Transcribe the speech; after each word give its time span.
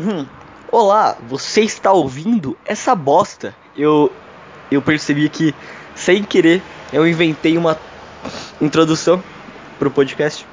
Uhum. 0.00 0.26
Olá, 0.72 1.14
você 1.28 1.60
está 1.60 1.92
ouvindo 1.92 2.56
essa 2.64 2.94
bosta? 2.94 3.54
Eu 3.76 4.10
eu 4.70 4.80
percebi 4.80 5.28
que 5.28 5.54
sem 5.94 6.24
querer 6.24 6.62
eu 6.90 7.06
inventei 7.06 7.58
uma 7.58 7.76
introdução 8.62 9.22
pro 9.78 9.90
podcast. 9.90 10.46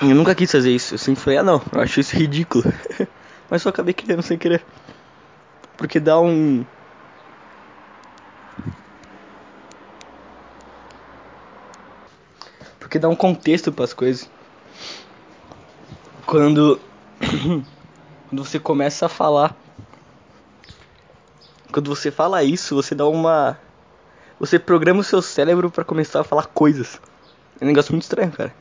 Eu 0.00 0.14
nunca 0.14 0.36
quis 0.36 0.52
fazer 0.52 0.70
isso. 0.70 0.94
Eu 0.94 0.98
sempre 0.98 1.20
falei, 1.20 1.40
ah 1.40 1.42
não, 1.42 1.60
eu 1.72 1.80
acho 1.80 1.98
isso 1.98 2.14
ridículo. 2.14 2.72
Mas 3.50 3.62
só 3.62 3.70
acabei 3.70 3.92
criando 3.92 4.22
sem 4.22 4.38
querer. 4.38 4.64
Porque 5.76 5.98
dá 5.98 6.20
um. 6.20 6.64
Porque 12.78 13.00
dá 13.00 13.08
um 13.08 13.16
contexto 13.16 13.72
para 13.72 13.84
as 13.84 13.92
coisas. 13.92 14.30
Quando. 16.24 16.80
Quando 18.28 18.44
você 18.44 18.58
começa 18.58 19.06
a 19.06 19.08
falar. 19.08 19.54
Quando 21.72 21.94
você 21.94 22.10
fala 22.10 22.42
isso, 22.42 22.74
você 22.74 22.94
dá 22.94 23.06
uma. 23.06 23.58
Você 24.38 24.58
programa 24.58 25.00
o 25.00 25.04
seu 25.04 25.22
cérebro 25.22 25.70
para 25.70 25.84
começar 25.84 26.20
a 26.20 26.24
falar 26.24 26.46
coisas. 26.46 27.00
É 27.60 27.64
um 27.64 27.68
negócio 27.68 27.92
muito 27.92 28.02
estranho, 28.02 28.32
cara. 28.32 28.54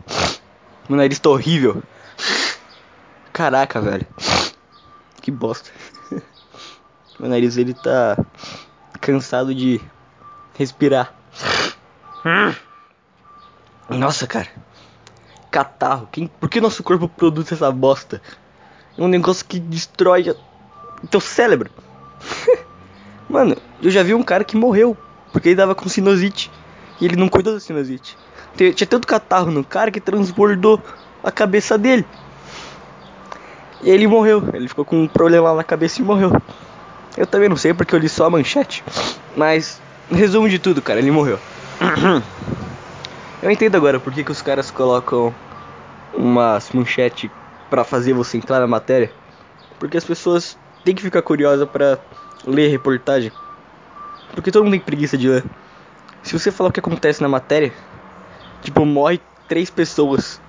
Meu 0.87 0.97
nariz 0.97 1.19
tá 1.19 1.29
horrível. 1.29 1.81
Caraca, 3.33 3.81
velho. 3.81 4.05
Que 5.21 5.31
bosta. 5.31 5.71
Meu 7.19 7.29
nariz 7.29 7.57
ele 7.57 7.73
tá 7.73 8.17
cansado 9.01 9.53
de 9.53 9.81
respirar. 10.53 11.13
Nossa, 13.89 14.27
cara. 14.27 14.47
Catarro. 15.51 16.07
Quem, 16.11 16.27
por 16.27 16.49
que 16.49 16.61
nosso 16.61 16.83
corpo 16.83 17.09
produz 17.09 17.51
essa 17.51 17.71
bosta? 17.71 18.21
É 18.97 19.01
um 19.01 19.07
negócio 19.07 19.45
que 19.45 19.59
destrói 19.59 20.35
teu 21.09 21.19
cérebro. 21.19 21.69
Mano, 23.29 23.57
eu 23.81 23.91
já 23.91 24.03
vi 24.03 24.13
um 24.13 24.23
cara 24.23 24.43
que 24.43 24.55
morreu 24.55 24.95
porque 25.31 25.49
ele 25.49 25.55
dava 25.55 25.75
com 25.75 25.89
sinusite 25.89 26.49
e 27.01 27.05
ele 27.05 27.15
não 27.15 27.27
cuidou 27.27 27.53
da 27.53 27.59
sinusite. 27.59 28.17
Tinha 28.55 28.87
tanto 28.87 29.05
catarro 29.05 29.51
no 29.51 29.63
cara 29.63 29.91
que 29.91 29.99
transbordou 29.99 30.81
a 31.21 31.31
cabeça 31.31 31.77
dele. 31.77 32.05
E 33.83 33.89
ele 33.89 34.07
morreu. 34.07 34.43
Ele 34.53 34.67
ficou 34.67 34.85
com 34.85 35.03
um 35.03 35.07
problema 35.07 35.53
na 35.53 35.63
cabeça 35.63 36.01
e 36.01 36.05
morreu. 36.05 36.31
Eu 37.17 37.27
também 37.27 37.49
não 37.49 37.57
sei 37.57 37.73
porque 37.73 37.93
eu 37.93 37.99
li 37.99 38.07
só 38.07 38.25
a 38.25 38.29
manchete. 38.29 38.83
Mas, 39.35 39.81
resumo 40.09 40.47
de 40.47 40.57
tudo, 40.57 40.81
cara, 40.81 40.99
ele 40.99 41.11
morreu. 41.11 41.39
Eu 43.43 43.51
entendo 43.51 43.75
agora 43.75 43.99
por 43.99 44.11
que, 44.11 44.23
que 44.23 44.31
os 44.31 44.41
caras 44.41 44.71
colocam 44.71 45.35
umas 46.15 46.71
manchetes 46.71 47.29
para 47.75 47.83
fazer 47.83 48.13
você 48.13 48.37
entrar 48.37 48.61
na 48.61 48.67
matéria. 48.67 49.11
Porque 49.77 49.97
as 49.97 50.05
pessoas 50.05 50.57
têm 50.85 50.95
que 50.95 51.01
ficar 51.01 51.21
curiosas 51.21 51.67
para 51.67 51.99
ler 52.47 52.69
reportagem. 52.69 53.33
Porque 54.33 54.49
todo 54.49 54.63
mundo 54.63 54.71
tem 54.71 54.79
preguiça 54.79 55.17
de 55.17 55.27
ler. 55.27 55.43
Se 56.23 56.31
você 56.31 56.53
falar 56.53 56.69
o 56.69 56.71
que 56.71 56.79
acontece 56.79 57.21
na 57.21 57.27
matéria, 57.27 57.73
tipo, 58.61 58.85
morre 58.85 59.19
três 59.49 59.69
pessoas 59.69 60.39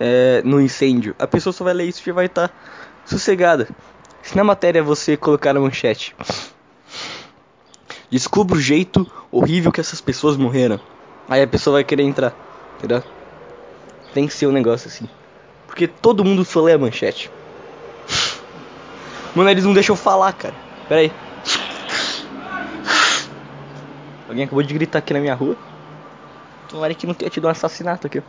é, 0.00 0.42
no 0.44 0.60
incêndio, 0.60 1.14
a 1.16 1.28
pessoa 1.28 1.52
só 1.52 1.62
vai 1.62 1.74
ler 1.74 1.84
isso 1.84 2.02
e 2.08 2.10
vai 2.10 2.26
estar 2.26 2.48
tá 2.48 2.54
sossegada. 3.04 3.68
Se 4.20 4.36
na 4.36 4.42
matéria 4.42 4.82
você 4.82 5.16
colocar 5.16 5.54
na 5.54 5.60
manchete, 5.60 6.12
descubra 8.10 8.56
o 8.56 8.60
jeito 8.60 9.08
horrível 9.30 9.70
que 9.70 9.80
essas 9.80 10.00
pessoas 10.00 10.36
morreram, 10.36 10.80
aí 11.28 11.40
a 11.40 11.46
pessoa 11.46 11.74
vai 11.74 11.84
querer 11.84 12.02
entrar, 12.02 12.34
entendeu? 12.78 13.00
Tem 14.12 14.26
que 14.26 14.34
ser 14.34 14.48
um 14.48 14.52
negócio 14.52 14.88
assim. 14.88 15.08
Porque 15.72 15.88
todo 15.88 16.22
mundo 16.22 16.44
só 16.44 16.60
lê 16.60 16.74
a 16.74 16.78
manchete. 16.78 17.30
Mano, 19.34 19.48
eles 19.48 19.64
não 19.64 19.72
deixam 19.72 19.94
eu 19.94 19.98
falar, 19.98 20.30
cara. 20.34 20.54
Pera 20.86 21.00
aí. 21.00 21.12
Alguém 24.28 24.44
acabou 24.44 24.62
de 24.62 24.74
gritar 24.74 24.98
aqui 24.98 25.14
na 25.14 25.20
minha 25.20 25.34
rua. 25.34 25.56
Tomara 26.68 26.92
que 26.94 27.06
não 27.06 27.14
tenha 27.14 27.30
tido 27.30 27.46
um 27.46 27.50
assassinato 27.50 28.06
aqui. 28.06 28.22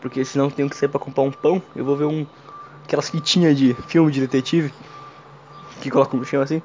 Porque 0.00 0.24
senão 0.24 0.48
tenho 0.48 0.70
que 0.70 0.76
sair 0.76 0.88
pra 0.88 0.98
comprar 0.98 1.24
um 1.24 1.30
pão. 1.30 1.62
Eu 1.74 1.84
vou 1.84 1.94
ver 1.94 2.06
um. 2.06 2.26
Aquelas 2.84 3.10
fitinhas 3.10 3.54
de 3.54 3.74
filme 3.86 4.10
de 4.10 4.20
detetive. 4.22 4.72
Que 5.82 5.90
colocam 5.90 6.18
no 6.18 6.24
chão 6.24 6.40
assim. 6.40 6.62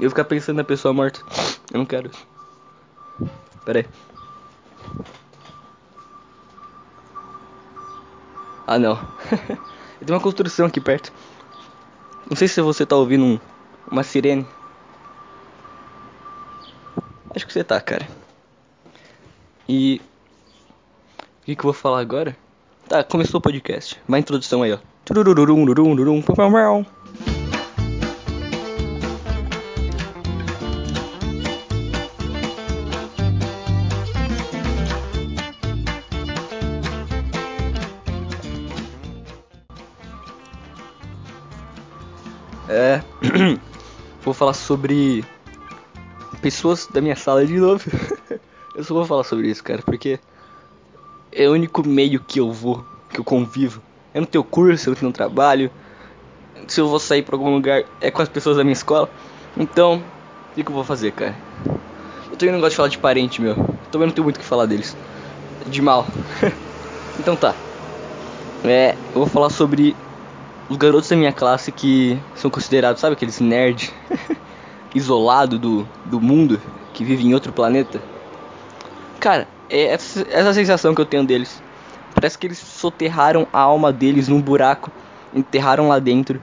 Eu 0.00 0.10
ficar 0.10 0.24
pensando 0.24 0.56
na 0.56 0.64
pessoa 0.64 0.92
morta. 0.92 1.20
Eu 1.72 1.78
não 1.78 1.86
quero. 1.86 2.10
Pera 3.64 3.78
aí. 3.78 3.86
Ah 8.66 8.78
não. 8.78 8.96
Tem 10.04 10.14
uma 10.14 10.20
construção 10.20 10.66
aqui 10.66 10.80
perto. 10.80 11.12
Não 12.28 12.36
sei 12.36 12.48
se 12.48 12.60
você 12.60 12.84
tá 12.84 12.96
ouvindo 12.96 13.24
um, 13.24 13.38
uma 13.90 14.02
sirene. 14.02 14.46
Acho 17.34 17.46
que 17.46 17.52
você 17.52 17.64
tá, 17.64 17.80
cara. 17.80 18.06
E. 19.68 20.00
O 21.42 21.44
que, 21.44 21.56
que 21.56 21.60
eu 21.60 21.64
vou 21.64 21.72
falar 21.72 22.00
agora? 22.00 22.36
Tá, 22.88 23.02
começou 23.02 23.38
o 23.38 23.42
podcast. 23.42 24.00
Vai 24.06 24.18
a 24.18 24.22
introdução 24.22 24.62
aí, 24.62 24.72
ó. 24.72 24.78
Falar 44.42 44.54
sobre 44.54 45.24
pessoas 46.40 46.88
da 46.88 47.00
minha 47.00 47.14
sala 47.14 47.46
de 47.46 47.56
novo. 47.56 47.88
eu 48.74 48.82
só 48.82 48.92
vou 48.92 49.04
falar 49.04 49.22
sobre 49.22 49.48
isso, 49.48 49.62
cara, 49.62 49.80
porque 49.82 50.18
é 51.30 51.48
o 51.48 51.52
único 51.52 51.86
meio 51.86 52.18
que 52.18 52.40
eu 52.40 52.50
vou, 52.50 52.84
que 53.08 53.20
eu 53.20 53.24
convivo. 53.24 53.80
Eu 54.12 54.22
não 54.22 54.26
tenho 54.26 54.42
curso, 54.42 54.88
eu 54.88 54.90
não 54.90 54.98
tenho 54.98 55.12
trabalho. 55.12 55.70
Se 56.66 56.80
eu 56.80 56.88
vou 56.88 56.98
sair 56.98 57.22
pra 57.22 57.36
algum 57.36 57.54
lugar, 57.54 57.84
é 58.00 58.10
com 58.10 58.20
as 58.20 58.28
pessoas 58.28 58.56
da 58.56 58.64
minha 58.64 58.72
escola. 58.72 59.08
Então, 59.56 59.98
o 60.50 60.54
que, 60.56 60.64
que 60.64 60.70
eu 60.70 60.74
vou 60.74 60.82
fazer, 60.82 61.12
cara? 61.12 61.36
Eu 62.28 62.36
também 62.36 62.52
não 62.52 62.60
gosto 62.60 62.72
de 62.72 62.76
falar 62.78 62.88
de 62.88 62.98
parente, 62.98 63.40
meu. 63.40 63.52
Eu 63.52 63.90
também 63.92 64.08
não 64.08 64.14
tenho 64.14 64.24
muito 64.24 64.38
o 64.38 64.40
que 64.40 64.44
falar 64.44 64.66
deles. 64.66 64.96
De 65.68 65.80
mal. 65.80 66.04
então 67.20 67.36
tá. 67.36 67.54
É, 68.64 68.96
eu 69.14 69.20
vou 69.20 69.26
falar 69.26 69.50
sobre 69.50 69.94
os 70.72 70.78
garotos 70.78 71.10
da 71.10 71.16
minha 71.16 71.32
classe 71.32 71.70
que 71.70 72.18
são 72.34 72.50
considerados, 72.50 73.00
sabe, 73.00 73.12
aqueles 73.12 73.40
nerd 73.40 73.92
isolado 74.94 75.58
do, 75.58 75.86
do 76.06 76.18
mundo, 76.18 76.58
que 76.94 77.04
vive 77.04 77.26
em 77.26 77.34
outro 77.34 77.52
planeta. 77.52 78.00
Cara, 79.20 79.46
é 79.68 79.88
essa, 79.88 80.26
essa 80.30 80.54
sensação 80.54 80.94
que 80.94 81.00
eu 81.00 81.06
tenho 81.06 81.24
deles. 81.24 81.62
Parece 82.14 82.38
que 82.38 82.46
eles 82.46 82.58
soterraram 82.58 83.46
a 83.52 83.60
alma 83.60 83.92
deles 83.92 84.28
num 84.28 84.40
buraco, 84.40 84.90
enterraram 85.34 85.88
lá 85.88 85.98
dentro 85.98 86.42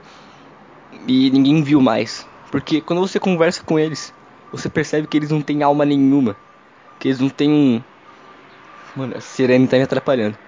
e 1.08 1.28
ninguém 1.30 1.60
viu 1.62 1.80
mais. 1.80 2.24
Porque 2.52 2.80
quando 2.80 3.00
você 3.00 3.18
conversa 3.18 3.62
com 3.64 3.80
eles, 3.80 4.14
você 4.52 4.68
percebe 4.68 5.08
que 5.08 5.16
eles 5.16 5.30
não 5.30 5.42
têm 5.42 5.64
alma 5.64 5.84
nenhuma. 5.84 6.36
Que 7.00 7.08
eles 7.08 7.18
não 7.18 7.28
têm 7.28 7.50
um. 7.50 7.82
Mano, 8.94 9.16
a 9.16 9.20
sirene 9.20 9.66
tá 9.66 9.76
me 9.76 9.82
atrapalhando. 9.82 10.38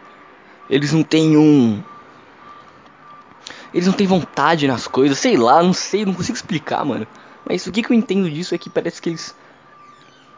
Eles 0.70 0.92
não 0.92 1.02
têm 1.02 1.36
um. 1.36 1.82
Eles 3.72 3.86
não 3.86 3.94
têm 3.94 4.06
vontade 4.06 4.66
nas 4.66 4.86
coisas, 4.86 5.18
sei 5.18 5.36
lá, 5.36 5.62
não 5.62 5.72
sei, 5.72 6.04
não 6.04 6.12
consigo 6.12 6.36
explicar, 6.36 6.84
mano. 6.84 7.06
Mas 7.48 7.66
o 7.66 7.72
que, 7.72 7.82
que 7.82 7.90
eu 7.90 7.96
entendo 7.96 8.30
disso 8.30 8.54
é 8.54 8.58
que 8.58 8.68
parece 8.68 9.00
que 9.00 9.08
eles 9.08 9.34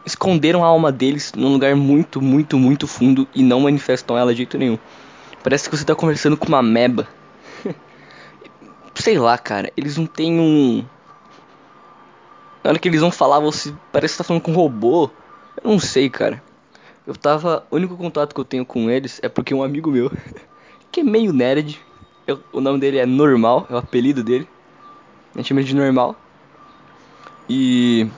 esconderam 0.05 0.63
a 0.63 0.67
alma 0.67 0.91
deles 0.91 1.33
num 1.35 1.51
lugar 1.51 1.75
muito, 1.75 2.21
muito, 2.21 2.57
muito 2.57 2.87
fundo 2.87 3.27
e 3.33 3.43
não 3.43 3.61
manifestam 3.61 4.17
ela 4.17 4.31
de 4.31 4.37
jeito 4.37 4.57
nenhum. 4.57 4.77
Parece 5.43 5.69
que 5.69 5.75
você 5.75 5.83
tá 5.83 5.95
conversando 5.95 6.37
com 6.37 6.47
uma 6.47 6.63
meba. 6.63 7.07
Sei 8.95 9.17
lá, 9.17 9.37
cara, 9.37 9.71
eles 9.75 9.97
não 9.97 10.05
têm 10.05 10.39
um. 10.39 10.85
Na 12.63 12.71
hora 12.71 12.79
que 12.79 12.87
eles 12.87 13.01
vão 13.01 13.11
falar, 13.11 13.39
você 13.39 13.73
parece 13.91 14.13
que 14.13 14.17
tá 14.19 14.23
falando 14.23 14.41
com 14.41 14.51
um 14.51 14.55
robô. 14.55 15.09
Eu 15.61 15.69
não 15.69 15.79
sei, 15.79 16.09
cara. 16.09 16.41
Eu 17.05 17.15
tava. 17.15 17.65
O 17.69 17.75
único 17.75 17.95
contato 17.95 18.33
que 18.33 18.39
eu 18.39 18.45
tenho 18.45 18.65
com 18.65 18.89
eles 18.89 19.19
é 19.21 19.29
porque 19.29 19.53
um 19.53 19.61
amigo 19.61 19.91
meu, 19.91 20.11
que 20.91 21.01
é 21.01 21.03
meio 21.03 21.31
nerd, 21.31 21.79
eu, 22.27 22.39
o 22.51 22.61
nome 22.61 22.79
dele 22.79 22.97
é 22.97 23.05
Normal, 23.05 23.67
é 23.69 23.73
o 23.73 23.77
apelido 23.77 24.23
dele. 24.23 24.47
A 25.33 25.37
gente 25.37 25.47
chama 25.47 25.61
ele 25.61 25.67
de 25.67 25.75
Normal. 25.75 26.15
E 27.49 28.09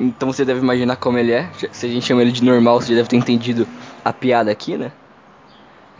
então 0.00 0.32
você 0.32 0.46
deve 0.46 0.60
imaginar 0.60 0.96
como 0.96 1.18
ele 1.18 1.32
é. 1.32 1.50
Se 1.72 1.84
a 1.84 1.88
gente 1.88 2.06
chama 2.06 2.22
ele 2.22 2.32
de 2.32 2.42
normal, 2.42 2.80
você 2.80 2.88
já 2.88 2.96
deve 2.96 3.10
ter 3.10 3.16
entendido 3.16 3.68
a 4.02 4.10
piada 4.14 4.50
aqui, 4.50 4.78
né? 4.78 4.90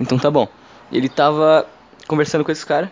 Então 0.01 0.19
tá 0.19 0.31
bom. 0.31 0.49
Ele 0.91 1.07
tava 1.07 1.67
conversando 2.09 2.43
com 2.43 2.51
esse 2.51 2.65
cara. 2.65 2.91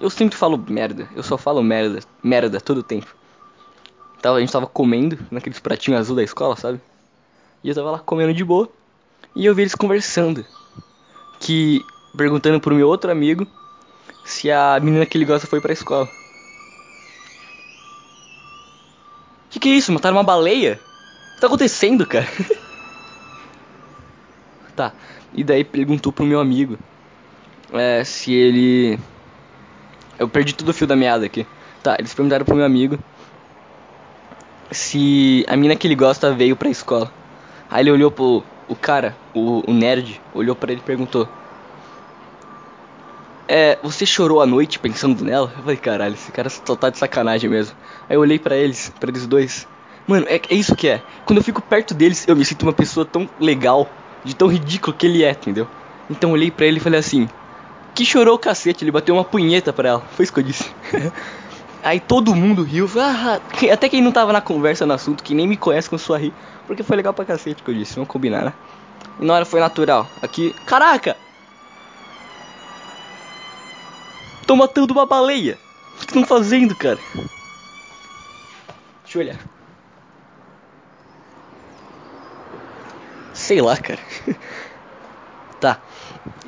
Eu 0.00 0.08
sempre 0.08 0.38
falo 0.38 0.56
merda. 0.56 1.06
Eu 1.14 1.22
só 1.22 1.36
falo 1.36 1.62
merda. 1.62 2.00
Merda 2.22 2.58
todo 2.62 2.78
o 2.78 2.82
tempo. 2.82 3.14
A 4.24 4.40
gente 4.40 4.50
tava 4.50 4.66
comendo 4.66 5.18
naqueles 5.30 5.60
pratinhos 5.60 6.00
azul 6.00 6.16
da 6.16 6.22
escola, 6.22 6.56
sabe? 6.56 6.80
E 7.62 7.68
eu 7.68 7.74
tava 7.74 7.90
lá 7.90 7.98
comendo 7.98 8.32
de 8.32 8.42
boa. 8.42 8.70
E 9.36 9.44
eu 9.44 9.54
vi 9.54 9.62
eles 9.62 9.74
conversando. 9.74 10.46
Que 11.38 11.84
perguntando 12.16 12.60
pro 12.60 12.74
meu 12.74 12.88
outro 12.88 13.10
amigo 13.10 13.46
se 14.24 14.50
a 14.50 14.78
menina 14.80 15.06
que 15.06 15.16
ele 15.16 15.24
gosta 15.24 15.46
foi 15.46 15.60
pra 15.60 15.72
escola. 15.72 16.08
Que 19.50 19.58
que 19.58 19.68
é 19.68 19.72
isso? 19.72 19.92
Mataram 19.92 20.16
uma 20.16 20.22
baleia? 20.22 20.80
O 21.32 21.34
que 21.36 21.40
tá 21.40 21.46
acontecendo, 21.46 22.06
cara? 22.06 22.28
tá. 24.76 24.92
E 25.34 25.42
daí 25.42 25.64
perguntou 25.64 26.12
pro 26.12 26.24
meu 26.24 26.40
amigo 26.40 26.78
é, 27.72 28.04
se 28.04 28.32
ele. 28.32 28.98
Eu 30.18 30.28
perdi 30.28 30.54
todo 30.54 30.68
o 30.68 30.74
fio 30.74 30.86
da 30.86 30.96
meada 30.96 31.26
aqui. 31.26 31.46
Tá, 31.82 31.96
eles 31.98 32.12
perguntaram 32.12 32.44
pro 32.44 32.56
meu 32.56 32.64
amigo 32.64 32.98
se 34.70 35.44
a 35.48 35.56
mina 35.56 35.76
que 35.76 35.86
ele 35.86 35.94
gosta 35.94 36.32
veio 36.32 36.56
pra 36.56 36.68
escola. 36.68 37.10
Aí 37.70 37.82
ele 37.82 37.92
olhou 37.92 38.10
pro 38.10 38.42
o 38.68 38.76
cara, 38.76 39.16
o, 39.34 39.62
o 39.70 39.72
nerd, 39.72 40.20
olhou 40.34 40.54
para 40.54 40.72
ele 40.72 40.80
e 40.80 40.84
perguntou: 40.84 41.28
É, 43.48 43.78
você 43.82 44.04
chorou 44.04 44.42
à 44.42 44.46
noite 44.46 44.78
pensando 44.78 45.24
nela? 45.24 45.50
Eu 45.56 45.62
falei, 45.62 45.76
caralho, 45.78 46.12
esse 46.12 46.30
cara 46.30 46.50
só 46.50 46.76
tá 46.76 46.90
de 46.90 46.98
sacanagem 46.98 47.48
mesmo. 47.48 47.74
Aí 48.06 48.14
eu 48.14 48.20
olhei 48.20 48.38
para 48.38 48.54
eles, 48.54 48.92
para 49.00 49.08
eles 49.08 49.26
dois. 49.26 49.66
Mano, 50.06 50.26
é, 50.28 50.38
é 50.50 50.54
isso 50.54 50.76
que 50.76 50.86
é. 50.86 51.02
Quando 51.24 51.38
eu 51.38 51.42
fico 51.42 51.62
perto 51.62 51.94
deles, 51.94 52.28
eu 52.28 52.36
me 52.36 52.44
sinto 52.44 52.64
uma 52.64 52.74
pessoa 52.74 53.06
tão 53.06 53.28
legal, 53.40 53.90
de 54.22 54.34
tão 54.34 54.48
ridículo 54.48 54.94
que 54.94 55.06
ele 55.06 55.24
é, 55.24 55.30
entendeu? 55.30 55.66
Então 56.10 56.30
eu 56.30 56.34
olhei 56.34 56.50
para 56.50 56.66
ele 56.66 56.76
e 56.76 56.80
falei 56.80 57.00
assim: 57.00 57.26
Que 57.94 58.04
chorou 58.04 58.34
o 58.34 58.38
cacete, 58.38 58.84
ele 58.84 58.90
bateu 58.90 59.14
uma 59.14 59.24
punheta 59.24 59.72
pra 59.72 59.88
ela. 59.88 60.02
Foi 60.14 60.24
isso 60.24 60.32
que 60.32 60.40
eu 60.40 60.44
disse. 60.44 60.70
Aí 61.82 62.00
todo 62.00 62.34
mundo 62.34 62.62
riu, 62.64 62.90
ah, 62.96 63.40
até 63.72 63.88
quem 63.88 64.02
não 64.02 64.10
tava 64.10 64.32
na 64.32 64.40
conversa 64.40 64.84
no 64.84 64.92
assunto, 64.92 65.22
que 65.22 65.32
nem 65.32 65.46
me 65.46 65.56
conhece, 65.56 65.88
começou 65.88 66.16
a 66.16 66.18
rir, 66.18 66.34
porque 66.66 66.82
foi 66.82 66.96
legal 66.96 67.14
pra 67.14 67.24
cacete 67.24 67.62
que 67.62 67.70
eu 67.70 67.74
disse, 67.74 67.94
vamos 67.94 68.08
combinar, 68.08 68.44
né? 68.44 68.52
E 69.20 69.24
na 69.24 69.34
hora 69.34 69.44
foi 69.44 69.60
natural. 69.60 70.06
Aqui, 70.20 70.52
caraca! 70.66 71.16
Tô 74.48 74.56
matando 74.56 74.94
uma 74.94 75.04
baleia! 75.04 75.58
O 75.92 75.98
que 75.98 76.06
estão 76.06 76.24
fazendo, 76.24 76.74
cara? 76.74 76.98
Deixa 79.02 79.18
eu 79.18 79.20
olhar. 79.20 79.38
Sei 83.34 83.60
lá, 83.60 83.76
cara. 83.76 84.00
tá. 85.60 85.78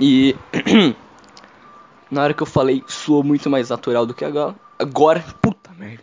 E. 0.00 0.35
na 2.11 2.23
hora 2.23 2.32
que 2.32 2.43
eu 2.43 2.47
falei, 2.47 2.82
soou 2.88 3.23
muito 3.23 3.50
mais 3.50 3.69
natural 3.69 4.06
do 4.06 4.14
que 4.14 4.25
agora. 4.25 4.55
Agora, 4.79 5.23
puta 5.43 5.70
merda. 5.79 6.02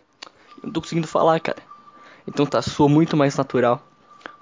Eu 0.57 0.67
não 0.67 0.73
tô 0.73 0.81
conseguindo 0.81 1.07
falar, 1.07 1.39
cara. 1.39 1.63
Então 2.27 2.45
tá, 2.45 2.61
soou 2.61 2.87
muito 2.87 3.17
mais 3.17 3.35
natural 3.35 3.81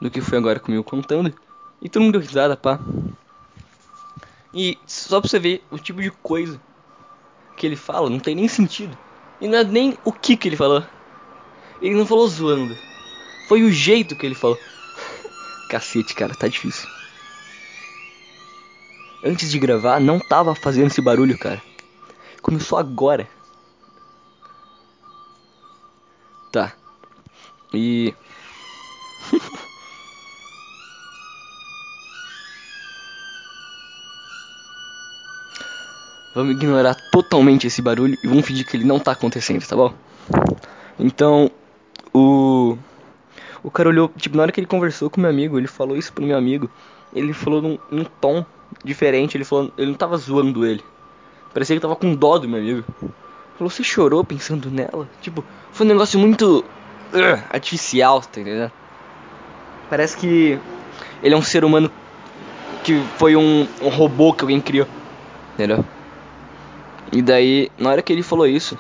do 0.02 0.12
que 0.12 0.20
foi 0.20 0.38
agora 0.38 0.60
comigo 0.60 0.84
contando. 0.84 1.34
E 1.82 1.88
todo 1.88 2.04
mundo 2.04 2.20
deu 2.20 2.22
risada, 2.22 2.58
pá. 2.58 2.82
E 4.54 4.78
só 4.86 5.22
pra 5.22 5.30
você 5.30 5.40
ver 5.40 5.64
o 5.72 5.80
tipo 5.80 6.02
de 6.02 6.12
coisa 6.12 6.60
que 7.56 7.66
ele 7.66 7.76
fala, 7.76 8.10
não 8.10 8.20
tem 8.20 8.36
nem 8.36 8.48
sentido. 8.48 8.98
E 9.40 9.48
não 9.48 9.58
é 9.58 9.64
nem 9.64 9.98
o 10.04 10.12
que 10.12 10.38
que 10.38 10.48
ele 10.48 10.58
falou. 10.58 10.84
Ele 11.82 11.96
não 11.96 12.06
falou 12.06 12.28
zoando. 12.28 12.76
Foi 13.48 13.64
o 13.64 13.72
jeito 13.72 14.16
que 14.16 14.26
ele 14.26 14.36
falou. 14.36 14.58
Cacete, 15.70 16.14
cara, 16.16 16.34
tá 16.36 16.48
difícil. 16.48 16.88
Antes 19.24 19.52
de 19.52 19.60
gravar, 19.60 20.00
não 20.00 20.20
tava 20.20 20.54
fazendo 20.54 20.88
esse 20.88 21.02
barulho, 21.02 21.38
cara. 21.38 21.62
Começou 22.42 22.78
agora. 22.78 23.28
Tá. 26.52 26.74
E. 27.74 28.14
vamos 36.36 36.56
ignorar 36.56 36.94
totalmente 37.10 37.66
esse 37.66 37.82
barulho 37.82 38.18
e 38.22 38.28
vamos 38.28 38.46
fingir 38.46 38.68
que 38.68 38.76
ele 38.76 38.84
não 38.84 39.00
tá 39.00 39.14
acontecendo, 39.14 39.66
tá 39.66 39.76
bom? 39.76 39.94
Então, 41.00 41.50
o. 42.14 42.78
O 43.64 43.72
cara 43.72 43.90
olhou, 43.90 44.12
tipo, 44.16 44.38
na 44.38 44.44
hora 44.44 44.52
que 44.52 44.60
ele 44.60 44.68
conversou 44.68 45.10
com 45.10 45.20
meu 45.20 45.30
amigo, 45.30 45.58
ele 45.58 45.66
falou 45.66 45.98
isso 45.98 46.14
pro 46.14 46.24
meu 46.24 46.38
amigo. 46.38 46.70
Ele 47.16 47.34
falou 47.34 47.62
num, 47.62 47.80
num 47.90 48.04
tom 48.04 48.46
diferente, 48.84 49.36
ele 49.36 49.44
falou. 49.44 49.72
Ele 49.76 49.88
não 49.88 49.96
tava 49.96 50.18
zoando 50.18 50.66
ele. 50.66 50.84
Parecia 51.52 51.76
que 51.76 51.82
tava 51.82 51.96
com 51.96 52.14
dó 52.14 52.38
do 52.38 52.48
meu 52.48 52.60
amigo. 52.60 52.84
Falou, 53.58 53.70
você 53.70 53.84
chorou 53.84 54.24
pensando 54.24 54.70
nela? 54.70 55.10
Tipo, 55.22 55.44
foi 55.72 55.86
um 55.86 55.90
negócio 55.90 56.20
muito 56.20 56.60
uh, 57.14 57.44
artificial, 57.50 58.22
tá 58.22 58.42
entendendo? 58.42 58.72
Parece 59.90 60.18
que 60.18 60.60
ele 61.24 61.34
é 61.34 61.38
um 61.38 61.42
ser 61.42 61.64
humano 61.64 61.90
que 62.84 63.02
foi 63.18 63.36
um, 63.36 63.68
um 63.82 63.90
robô 63.90 64.34
que 64.34 64.44
alguém 64.44 64.62
criou, 64.62 64.88
entendeu? 65.54 65.84
E 67.16 67.22
daí, 67.22 67.72
na 67.78 67.92
hora 67.92 68.02
que 68.02 68.12
ele 68.12 68.22
falou 68.22 68.46
isso, 68.46 68.78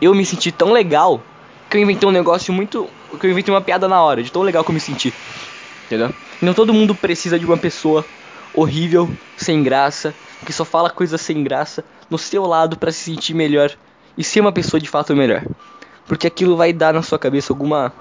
eu 0.00 0.14
me 0.14 0.24
senti 0.24 0.50
tão 0.50 0.72
legal 0.72 1.20
que 1.68 1.76
eu 1.76 1.82
inventei 1.82 2.08
um 2.08 2.12
negócio 2.12 2.50
muito. 2.50 2.88
que 3.20 3.26
eu 3.26 3.30
inventei 3.30 3.52
uma 3.52 3.60
piada 3.60 3.86
na 3.86 4.02
hora, 4.02 4.22
de 4.22 4.32
tão 4.32 4.40
legal 4.40 4.64
que 4.64 4.70
eu 4.70 4.74
me 4.74 4.80
senti. 4.80 5.12
Entendeu? 5.84 6.10
Não 6.40 6.54
todo 6.54 6.72
mundo 6.72 6.94
precisa 6.94 7.38
de 7.38 7.44
uma 7.44 7.58
pessoa 7.58 8.02
horrível, 8.54 9.10
sem 9.36 9.62
graça, 9.62 10.14
que 10.46 10.52
só 10.52 10.64
fala 10.64 10.88
coisas 10.88 11.20
sem 11.20 11.44
graça 11.44 11.84
no 12.08 12.16
seu 12.16 12.46
lado 12.46 12.78
para 12.78 12.90
se 12.90 13.00
sentir 13.00 13.34
melhor 13.34 13.70
e 14.16 14.24
ser 14.24 14.40
uma 14.40 14.50
pessoa 14.50 14.80
de 14.80 14.88
fato 14.88 15.14
melhor. 15.14 15.44
Porque 16.06 16.26
aquilo 16.26 16.56
vai 16.56 16.72
dar 16.72 16.94
na 16.94 17.02
sua 17.02 17.18
cabeça 17.18 17.52
alguma 17.52 17.92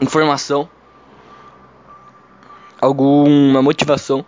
informação, 0.00 0.68
alguma 2.80 3.62
motivação 3.62 4.24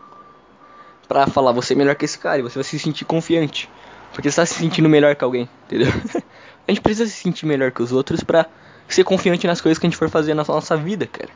para 1.09 1.27
falar 1.27 1.51
você 1.51 1.73
é 1.73 1.77
melhor 1.77 1.97
que 1.97 2.05
esse 2.05 2.19
cara 2.19 2.39
e 2.39 2.43
você 2.43 2.55
vai 2.55 2.65
se 2.65 2.79
sentir 2.79 3.05
confiante. 3.05 3.69
Porque 4.13 4.31
você 4.31 4.37
tá 4.37 4.47
se 4.47 4.55
sentindo 4.55 4.89
melhor 4.89 5.15
que 5.15 5.25
alguém, 5.25 5.49
entendeu? 5.67 5.89
a 6.67 6.71
gente 6.71 6.81
precisa 6.81 7.09
se 7.09 7.17
sentir 7.17 7.47
melhor 7.47 7.71
que 7.71 7.83
os 7.83 7.93
outros 7.93 8.23
pra 8.25 8.47
ser 8.89 9.05
confiante 9.05 9.47
nas 9.47 9.61
coisas 9.61 9.79
que 9.79 9.87
a 9.87 9.91
gente 9.91 9.99
for 9.99 10.09
fazer 10.09 10.35
na 10.35 10.45
nossa 10.45 10.77
vida, 10.77 11.07
cara. 11.07 11.31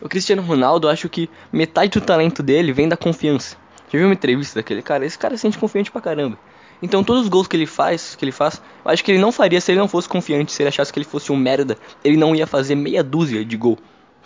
O 0.00 0.08
Cristiano 0.08 0.42
Ronaldo, 0.42 0.88
acho 0.88 1.08
que 1.08 1.30
metade 1.52 1.92
do 1.92 2.00
talento 2.00 2.42
dele 2.42 2.72
vem 2.72 2.88
da 2.88 2.96
confiança. 2.96 3.56
Já 3.90 3.98
viu 3.98 4.06
uma 4.06 4.14
entrevista 4.14 4.58
daquele 4.58 4.82
cara? 4.82 5.06
Esse 5.06 5.18
cara 5.18 5.36
se 5.36 5.42
sente 5.42 5.56
confiante 5.56 5.90
pra 5.90 6.00
caramba. 6.00 6.38
Então 6.82 7.02
todos 7.02 7.22
os 7.22 7.28
gols 7.28 7.46
que 7.46 7.56
ele 7.56 7.66
faz, 7.66 8.14
que 8.14 8.24
ele 8.24 8.32
faz, 8.32 8.60
eu 8.84 8.90
acho 8.90 9.02
que 9.02 9.10
ele 9.10 9.18
não 9.18 9.32
faria 9.32 9.60
se 9.60 9.72
ele 9.72 9.78
não 9.78 9.88
fosse 9.88 10.08
confiante, 10.08 10.52
se 10.52 10.62
ele 10.62 10.68
achasse 10.68 10.92
que 10.92 10.98
ele 10.98 11.06
fosse 11.06 11.32
um 11.32 11.36
merda, 11.36 11.78
ele 12.02 12.16
não 12.16 12.34
ia 12.34 12.46
fazer 12.46 12.74
meia 12.74 13.02
dúzia 13.02 13.44
de 13.44 13.56
gol, 13.56 13.78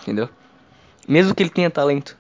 entendeu? 0.02 0.28
Mesmo 1.06 1.34
que 1.34 1.42
ele 1.42 1.50
tenha 1.50 1.70
talento. 1.70 2.16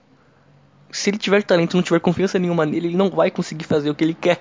Se 0.90 1.10
ele 1.10 1.18
tiver 1.18 1.42
talento 1.42 1.72
e 1.72 1.76
não 1.76 1.82
tiver 1.82 2.00
confiança 2.00 2.38
nenhuma 2.38 2.64
nele, 2.64 2.88
ele 2.88 2.96
não 2.96 3.10
vai 3.10 3.30
conseguir 3.30 3.64
fazer 3.64 3.90
o 3.90 3.94
que 3.94 4.04
ele 4.04 4.14
quer. 4.14 4.40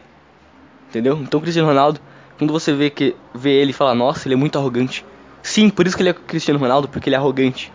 Entendeu? 0.89 1.19
Então 1.21 1.39
Cristiano 1.39 1.67
Ronaldo, 1.67 1.99
quando 2.37 2.51
você 2.51 2.73
vê 2.73 2.89
que 2.89 3.15
vê 3.33 3.51
ele 3.51 3.71
e 3.71 3.73
fala, 3.73 3.93
nossa, 3.93 4.27
ele 4.27 4.35
é 4.35 4.37
muito 4.37 4.57
arrogante. 4.57 5.05
Sim, 5.41 5.69
por 5.69 5.87
isso 5.87 5.95
que 5.95 6.01
ele 6.01 6.09
é 6.09 6.13
Cristiano 6.13 6.59
Ronaldo, 6.59 6.87
porque 6.87 7.09
ele 7.09 7.15
é 7.15 7.19
arrogante. 7.19 7.71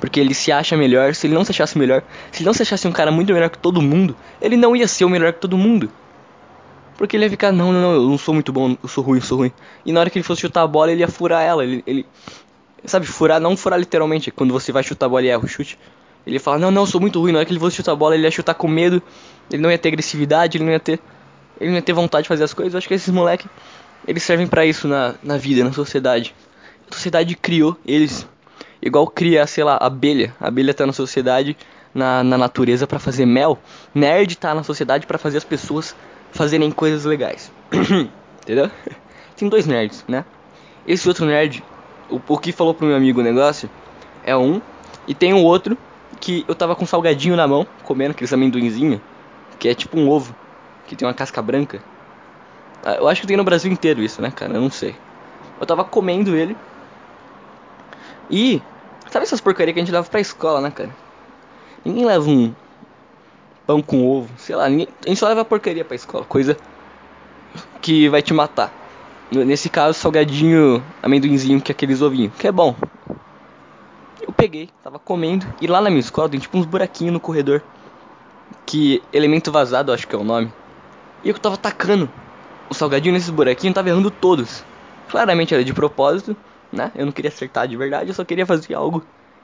Porque 0.00 0.20
ele 0.20 0.34
se 0.34 0.52
acha 0.52 0.76
melhor, 0.76 1.14
se 1.14 1.26
ele 1.26 1.34
não 1.34 1.44
se 1.44 1.52
achasse 1.52 1.78
melhor, 1.78 2.02
se 2.30 2.40
ele 2.40 2.46
não 2.46 2.52
se 2.52 2.62
achasse 2.62 2.86
um 2.86 2.92
cara 2.92 3.10
muito 3.10 3.32
melhor 3.32 3.48
que 3.48 3.58
todo 3.58 3.80
mundo, 3.80 4.16
ele 4.40 4.56
não 4.56 4.74
ia 4.74 4.86
ser 4.86 5.04
o 5.04 5.08
melhor 5.08 5.32
que 5.32 5.40
todo 5.40 5.56
mundo. 5.56 5.90
Porque 6.96 7.16
ele 7.16 7.24
ia 7.24 7.30
ficar, 7.30 7.52
não, 7.52 7.72
não, 7.72 7.80
não, 7.80 7.92
eu 7.94 8.08
não 8.08 8.18
sou 8.18 8.34
muito 8.34 8.52
bom, 8.52 8.76
eu 8.82 8.88
sou 8.88 9.02
ruim, 9.02 9.18
eu 9.18 9.24
sou 9.24 9.38
ruim. 9.38 9.52
E 9.84 9.92
na 9.92 10.00
hora 10.00 10.10
que 10.10 10.18
ele 10.18 10.22
fosse 10.22 10.42
chutar 10.42 10.62
a 10.62 10.66
bola, 10.66 10.92
ele 10.92 11.00
ia 11.00 11.08
furar 11.08 11.42
ela. 11.42 11.64
Ele, 11.64 11.82
ele 11.86 12.06
sabe, 12.84 13.06
furar, 13.06 13.40
não 13.40 13.56
furar 13.56 13.78
literalmente, 13.78 14.30
quando 14.30 14.52
você 14.52 14.70
vai 14.70 14.82
chutar 14.82 15.06
a 15.06 15.08
bola 15.08 15.22
e 15.22 15.28
erra 15.28 15.42
o 15.42 15.48
chute. 15.48 15.78
Ele 16.26 16.36
ia 16.36 16.40
falar, 16.40 16.58
não, 16.58 16.70
não, 16.70 16.82
eu 16.82 16.86
sou 16.86 17.00
muito 17.00 17.20
ruim. 17.20 17.32
Na 17.32 17.38
hora 17.38 17.46
que 17.46 17.52
ele 17.52 17.60
fosse 17.60 17.76
chutar 17.76 17.92
a 17.92 17.96
bola, 17.96 18.14
ele 18.14 18.24
ia 18.24 18.30
chutar 18.30 18.54
com 18.54 18.68
medo, 18.68 19.02
ele 19.50 19.62
não 19.62 19.70
ia 19.70 19.78
ter 19.78 19.88
agressividade, 19.88 20.56
ele 20.56 20.64
não 20.64 20.72
ia 20.72 20.80
ter, 20.80 21.00
ele 21.60 21.70
não 21.70 21.76
ia 21.76 21.82
ter 21.82 21.92
vontade 21.92 22.24
de 22.24 22.28
fazer 22.28 22.44
as 22.44 22.54
coisas. 22.54 22.74
Eu 22.74 22.78
acho 22.78 22.88
que 22.88 22.94
esses 22.94 23.12
moleques, 23.12 23.46
eles 24.06 24.22
servem 24.22 24.46
para 24.46 24.64
isso 24.66 24.88
na, 24.88 25.14
na 25.22 25.36
vida, 25.36 25.64
na 25.64 25.72
sociedade. 25.72 26.34
A 26.90 26.94
sociedade 26.94 27.34
criou 27.34 27.76
eles, 27.86 28.26
igual 28.82 29.06
cria, 29.06 29.46
sei 29.46 29.64
lá, 29.64 29.78
abelha. 29.80 30.34
A 30.40 30.48
abelha 30.48 30.74
tá 30.74 30.86
na 30.86 30.92
sociedade, 30.92 31.56
na, 31.94 32.22
na 32.24 32.36
natureza 32.36 32.86
para 32.86 32.98
fazer 32.98 33.26
mel. 33.26 33.58
Nerd 33.94 34.36
tá 34.36 34.54
na 34.54 34.62
sociedade 34.62 35.06
para 35.06 35.18
fazer 35.18 35.38
as 35.38 35.44
pessoas 35.44 35.94
fazerem 36.32 36.70
coisas 36.70 37.04
legais. 37.04 37.50
Entendeu? 38.42 38.70
Tem 39.36 39.48
dois 39.48 39.66
nerds, 39.66 40.04
né? 40.06 40.24
Esse 40.86 41.08
outro 41.08 41.24
nerd, 41.24 41.64
o, 42.10 42.20
o 42.28 42.38
que 42.38 42.52
falou 42.52 42.74
pro 42.74 42.86
meu 42.86 42.96
amigo 42.96 43.20
o 43.20 43.24
negócio, 43.24 43.70
é 44.24 44.36
um. 44.36 44.60
E 45.08 45.14
tem 45.14 45.34
um 45.34 45.42
outro 45.42 45.76
que 46.20 46.44
eu 46.46 46.54
tava 46.54 46.76
com 46.76 46.86
salgadinho 46.86 47.36
na 47.36 47.46
mão, 47.46 47.66
comendo 47.82 48.12
aqueles 48.12 48.32
amendoinzinho, 48.32 49.00
que 49.58 49.68
é 49.68 49.74
tipo 49.74 49.98
um 49.98 50.08
ovo, 50.08 50.34
que 50.86 50.96
tem 50.96 51.06
uma 51.06 51.14
casca 51.14 51.40
branca. 51.40 51.82
Ah, 52.84 52.94
eu 52.94 53.08
acho 53.08 53.20
que 53.20 53.26
tem 53.26 53.36
no 53.36 53.44
Brasil 53.44 53.70
inteiro 53.70 54.02
isso, 54.02 54.20
né, 54.20 54.30
cara? 54.30 54.52
Eu 54.54 54.60
não 54.60 54.70
sei. 54.70 54.94
Eu 55.60 55.66
tava 55.66 55.84
comendo 55.84 56.36
ele. 56.36 56.56
E. 58.30 58.60
Sabe 59.10 59.24
essas 59.24 59.40
porcarias 59.40 59.74
que 59.74 59.80
a 59.80 59.84
gente 59.84 59.92
leva 59.92 60.08
pra 60.08 60.20
escola, 60.20 60.60
né, 60.60 60.70
cara? 60.70 60.90
Ninguém 61.84 62.04
leva 62.04 62.28
um, 62.28 62.52
pão 63.66 63.82
com 63.82 64.06
ovo, 64.06 64.28
sei 64.36 64.56
lá, 64.56 64.64
a 64.64 64.70
gente 64.70 65.16
só 65.16 65.28
leva 65.28 65.44
porcaria 65.44 65.84
pra 65.84 65.94
escola, 65.94 66.24
coisa 66.24 66.56
que 67.80 68.08
vai 68.08 68.22
te 68.22 68.32
matar. 68.32 68.72
Nesse 69.30 69.68
caso, 69.68 69.98
salgadinho, 69.98 70.82
amendoinzinho, 71.02 71.60
que 71.60 71.72
é 71.72 71.74
aqueles 71.74 72.02
ovinhos, 72.02 72.32
que 72.38 72.46
é 72.46 72.52
bom. 72.52 72.74
Eu 74.20 74.32
peguei, 74.32 74.70
tava 74.82 74.98
comendo, 74.98 75.46
e 75.60 75.66
lá 75.66 75.80
na 75.80 75.90
minha 75.90 76.00
escola 76.00 76.28
tem 76.28 76.40
tipo 76.40 76.56
uns 76.56 76.66
buraquinhos 76.66 77.12
no 77.12 77.20
corredor. 77.20 77.62
Que 78.64 79.02
elemento 79.12 79.52
vazado, 79.52 79.92
acho 79.92 80.06
que 80.06 80.14
é 80.14 80.18
o 80.18 80.24
nome. 80.24 80.50
E 81.24 81.30
eu 81.30 81.38
tava 81.38 81.56
tacando 81.56 82.08
o 82.68 82.74
salgadinho 82.74 83.14
nesses 83.14 83.30
buraquinhos, 83.30 83.74
tava 83.74 83.88
errando 83.88 84.10
todos. 84.10 84.62
Claramente 85.08 85.54
era 85.54 85.64
de 85.64 85.72
propósito, 85.72 86.36
né? 86.70 86.92
Eu 86.94 87.06
não 87.06 87.12
queria 87.12 87.30
acertar 87.30 87.66
de 87.66 87.76
verdade, 87.76 88.10
eu 88.10 88.14
só 88.14 88.24
queria 88.24 88.44
fazer 88.44 88.74
algo 88.74 89.02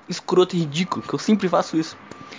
escroto 0.09 0.57
e 0.57 0.61
ridículo, 0.61 1.03
que 1.03 1.15
eu 1.15 1.19
sempre 1.19 1.49
faço 1.49 1.77
isso. 1.79 1.97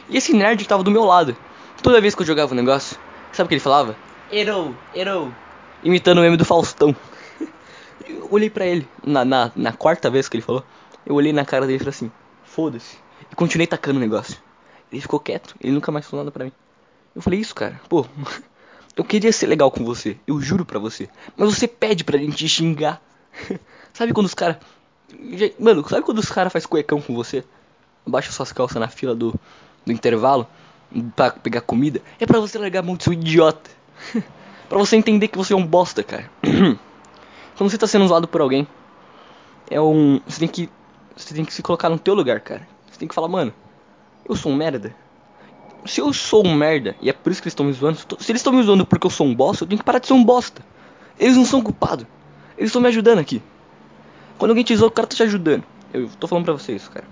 E 0.10 0.18
esse 0.18 0.34
nerd 0.34 0.68
tava 0.68 0.84
do 0.84 0.92
meu 0.92 1.04
lado, 1.04 1.36
toda 1.82 2.02
vez 2.02 2.14
que 2.14 2.22
eu 2.22 2.26
jogava 2.26 2.52
o 2.52 2.54
um 2.54 2.58
negócio, 2.58 2.98
sabe 3.32 3.46
o 3.46 3.50
que 3.50 3.56
ele 3.56 3.62
falava? 3.62 3.96
Errou, 4.32 4.76
errou. 4.94 5.32
Imitando 5.84 6.20
o 6.20 6.22
meme 6.22 6.38
do 6.38 6.46
Faustão. 6.46 6.96
Eu 8.08 8.28
olhei 8.32 8.50
pra 8.50 8.66
ele, 8.66 8.88
na, 9.06 9.24
na, 9.24 9.52
na 9.56 9.74
quarta 9.74 10.10
vez 10.10 10.28
que 10.28 10.36
ele 10.36 10.44
falou, 10.44 10.64
eu 11.06 11.16
olhei 11.16 11.34
na 11.34 11.46
cara 11.46 11.66
dele 11.66 11.78
e 11.78 11.80
falei 11.80 11.90
assim, 11.92 12.12
foda-se. 12.44 12.98
E 13.32 13.36
continuei 13.36 13.66
tacando 13.66 13.98
o 13.98 14.02
negócio. 14.02 14.38
Ele 14.92 15.02
ficou 15.02 15.20
quieto, 15.20 15.56
ele 15.62 15.72
nunca 15.74 15.92
mais 15.92 16.06
falou 16.06 16.26
nada 16.26 16.32
pra 16.32 16.46
mim. 16.46 16.52
Eu 17.16 17.22
falei, 17.22 17.40
isso, 17.40 17.56
cara, 17.56 17.80
pô, 17.88 18.06
eu 18.96 19.04
queria 19.04 19.32
ser 19.32 19.48
legal 19.48 19.72
com 19.72 19.84
você, 19.86 20.18
eu 20.28 20.42
juro 20.42 20.66
pra 20.66 20.80
você. 20.80 21.10
Mas 21.38 21.56
você 21.56 21.68
pede 21.68 22.04
pra 22.04 22.18
gente 22.18 22.48
xingar. 22.48 23.02
sabe 23.94 24.14
quando 24.14 24.26
os 24.26 24.34
caras. 24.34 24.58
Mano, 25.60 25.88
sabe 25.88 26.06
quando 26.06 26.20
os 26.20 26.30
caras 26.30 26.52
faz 26.52 26.66
cuecão 26.66 27.02
com 27.02 27.14
você? 27.14 27.44
Abaixa 28.06 28.32
suas 28.32 28.52
calças 28.52 28.80
na 28.80 28.88
fila 28.88 29.16
do, 29.16 29.34
do 29.86 29.92
intervalo 29.92 30.48
pra 31.16 31.32
pegar 31.32 31.62
comida. 31.62 32.02
É 32.20 32.26
pra 32.26 32.40
você 32.40 32.58
largar 32.58 32.80
a 32.80 32.84
mão 32.84 32.96
de 32.96 33.04
seu 33.04 33.14
idiota. 33.14 33.70
pra 34.68 34.78
você 34.78 34.96
entender 34.96 35.28
que 35.28 35.38
você 35.38 35.54
é 35.54 35.56
um 35.56 35.66
bosta, 35.66 36.04
cara. 36.04 36.30
quando 37.58 37.70
você 37.70 37.78
tá 37.78 37.88
sendo 37.88 38.06
usado 38.06 38.28
por 38.28 38.42
alguém, 38.42 38.68
é 39.70 39.80
um. 39.80 40.20
Você 40.28 40.40
tem 40.40 40.48
que. 40.48 40.70
Você 41.16 41.34
tem 41.34 41.46
que 41.46 41.54
se 41.54 41.62
colocar 41.62 41.90
no 41.90 42.00
teu 42.00 42.14
lugar, 42.14 42.40
cara. 42.42 42.68
Você 42.90 43.00
tem 43.00 43.08
que 43.08 43.16
falar, 43.16 43.28
mano, 43.28 43.54
eu 44.28 44.36
sou 44.36 44.52
um 44.52 44.56
merda. 44.56 44.94
Se 45.86 46.00
eu 46.00 46.14
sou 46.14 46.46
um 46.46 46.54
merda, 46.54 46.96
e 47.02 47.10
é 47.10 47.14
por 47.14 47.32
isso 47.32 47.42
que 47.42 47.48
eles 47.48 47.54
estão 47.54 47.66
me 47.66 47.74
zoando, 47.74 47.98
se 47.98 48.32
eles 48.32 48.40
estão 48.40 48.54
me 48.54 48.62
zoando 48.62 48.86
porque 48.86 49.08
eu 49.08 49.12
sou 49.12 49.26
um 49.26 49.34
bosta, 49.34 49.64
eu 49.64 49.68
tenho 49.68 49.80
que 49.80 49.86
parar 49.86 50.00
de 50.00 50.08
ser 50.08 50.14
um 50.14 50.24
bosta. 50.24 50.64
Eles 51.20 51.36
não 51.36 51.46
são 51.46 51.62
culpados. 51.62 52.06
Eles 52.58 52.70
estão 52.70 52.82
me 52.82 52.88
ajudando 52.88 53.20
aqui. 53.20 53.42
Quando 54.38 54.52
alguém 54.52 54.64
te 54.64 54.76
zoa, 54.76 54.88
o 54.88 54.92
cara 54.92 55.08
tá 55.08 55.16
te 55.16 55.24
ajudando. 55.24 55.64
Eu 55.94 56.10
tô 56.20 56.28
falando 56.28 56.46
pra 56.46 56.54
você 56.54 56.74
isso, 56.74 56.90
cara. 56.90 57.06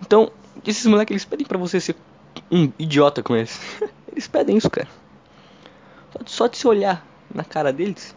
Então, 0.00 0.30
esses 0.66 0.86
moleques, 0.86 1.12
eles 1.12 1.24
pedem 1.24 1.46
pra 1.46 1.58
você 1.58 1.80
ser 1.80 1.96
um 2.50 2.70
idiota 2.78 3.22
com 3.22 3.36
eles. 3.36 3.60
eles 4.10 4.26
pedem 4.26 4.56
isso, 4.56 4.70
cara. 4.70 4.88
Só 6.26 6.46
de 6.46 6.56
se 6.56 6.66
olhar 6.66 7.04
na 7.32 7.42
cara 7.44 7.72
deles, 7.72 8.14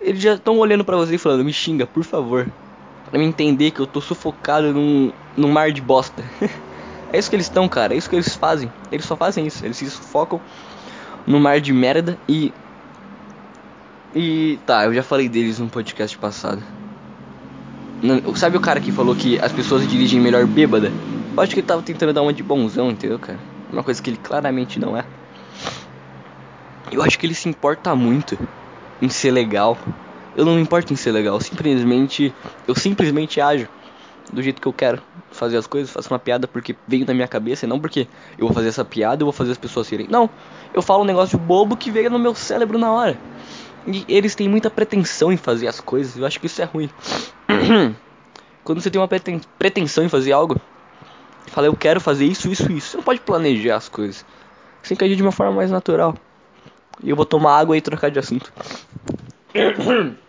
eles 0.00 0.22
já 0.22 0.34
estão 0.34 0.58
olhando 0.58 0.84
pra 0.84 0.96
você 0.96 1.16
e 1.16 1.18
falando, 1.18 1.44
me 1.44 1.52
xinga, 1.52 1.86
por 1.86 2.04
favor. 2.04 2.48
Pra 3.10 3.18
me 3.18 3.24
entender 3.24 3.72
que 3.72 3.80
eu 3.80 3.86
tô 3.86 4.00
sufocado 4.00 4.72
num, 4.72 5.12
num 5.36 5.50
mar 5.50 5.72
de 5.72 5.80
bosta. 5.80 6.24
é 7.12 7.18
isso 7.18 7.28
que 7.28 7.36
eles 7.36 7.46
estão, 7.46 7.68
cara. 7.68 7.94
É 7.94 7.96
isso 7.96 8.08
que 8.08 8.16
eles 8.16 8.34
fazem. 8.34 8.72
Eles 8.90 9.04
só 9.04 9.16
fazem 9.16 9.46
isso. 9.46 9.64
Eles 9.64 9.76
se 9.76 9.90
sufocam 9.90 10.40
no 11.26 11.38
mar 11.38 11.60
de 11.60 11.72
merda 11.72 12.18
e 12.28 12.52
e 14.14 14.58
tá, 14.66 14.84
eu 14.84 14.92
já 14.92 15.02
falei 15.02 15.28
deles 15.28 15.58
no 15.58 15.68
podcast 15.68 16.16
passado. 16.18 16.62
Sabe 18.34 18.56
o 18.56 18.60
cara 18.60 18.80
que 18.80 18.92
falou 18.92 19.14
que 19.14 19.38
as 19.38 19.52
pessoas 19.52 19.88
dirigem 19.88 20.20
melhor 20.20 20.46
bêbada? 20.46 20.92
Eu 21.34 21.42
acho 21.42 21.54
que 21.54 21.60
ele 21.60 21.66
tava 21.66 21.80
tentando 21.82 22.12
dar 22.12 22.20
uma 22.20 22.32
de 22.32 22.42
bonzão, 22.42 22.90
entendeu, 22.90 23.18
cara? 23.18 23.38
Uma 23.72 23.82
coisa 23.82 24.02
que 24.02 24.10
ele 24.10 24.18
claramente 24.18 24.78
não 24.78 24.96
é. 24.96 25.04
Eu 26.90 27.02
acho 27.02 27.18
que 27.18 27.24
ele 27.24 27.34
se 27.34 27.48
importa 27.48 27.94
muito 27.94 28.38
em 29.00 29.08
ser 29.08 29.30
legal. 29.30 29.78
Eu 30.36 30.44
não 30.44 30.56
me 30.56 30.60
importo 30.60 30.92
em 30.92 30.96
ser 30.96 31.12
legal, 31.12 31.40
simplesmente 31.40 32.34
eu 32.66 32.74
simplesmente 32.74 33.40
ajo 33.40 33.68
do 34.32 34.42
jeito 34.42 34.60
que 34.60 34.66
eu 34.66 34.72
quero 34.72 35.02
fazer 35.30 35.56
as 35.56 35.66
coisas, 35.66 35.92
faço 35.92 36.12
uma 36.12 36.18
piada 36.18 36.48
porque 36.48 36.74
veio 36.88 37.06
na 37.06 37.12
minha 37.12 37.28
cabeça, 37.28 37.66
e 37.66 37.68
não 37.68 37.78
porque 37.78 38.08
eu 38.38 38.46
vou 38.46 38.54
fazer 38.54 38.68
essa 38.68 38.84
piada, 38.84 39.22
eu 39.22 39.26
vou 39.26 39.32
fazer 39.32 39.52
as 39.52 39.58
pessoas 39.58 39.88
rirem. 39.88 40.08
Não, 40.08 40.28
eu 40.72 40.80
falo 40.80 41.02
um 41.02 41.06
negócio 41.06 41.38
bobo 41.38 41.76
que 41.76 41.90
veio 41.90 42.10
no 42.10 42.18
meu 42.18 42.34
cérebro 42.34 42.78
na 42.78 42.90
hora. 42.90 43.18
E 43.86 44.04
eles 44.08 44.34
têm 44.34 44.48
muita 44.48 44.70
pretensão 44.70 45.32
em 45.32 45.36
fazer 45.36 45.66
as 45.66 45.80
coisas. 45.80 46.16
Eu 46.16 46.24
acho 46.24 46.40
que 46.40 46.46
isso 46.46 46.62
é 46.62 46.64
ruim. 46.64 46.88
Quando 48.64 48.80
você 48.80 48.90
tem 48.90 49.00
uma 49.00 49.08
preten 49.08 49.40
pretensão 49.58 50.04
em 50.04 50.08
fazer 50.08 50.32
algo, 50.32 50.56
fala 51.48 51.66
eu 51.66 51.74
quero 51.74 52.00
fazer 52.00 52.24
isso, 52.24 52.48
isso, 52.50 52.70
isso. 52.70 52.90
Você 52.90 52.96
não 52.96 53.04
pode 53.04 53.20
planejar 53.20 53.76
as 53.76 53.88
coisas. 53.88 54.24
Você 54.80 54.90
tem 54.90 54.96
que 54.96 55.04
agir 55.04 55.16
de 55.16 55.22
uma 55.22 55.32
forma 55.32 55.52
mais 55.52 55.70
natural. 55.70 56.14
E 57.02 57.10
eu 57.10 57.16
vou 57.16 57.26
tomar 57.26 57.58
água 57.58 57.76
e 57.76 57.80
trocar 57.80 58.10
de 58.10 58.18
assunto. 58.18 58.52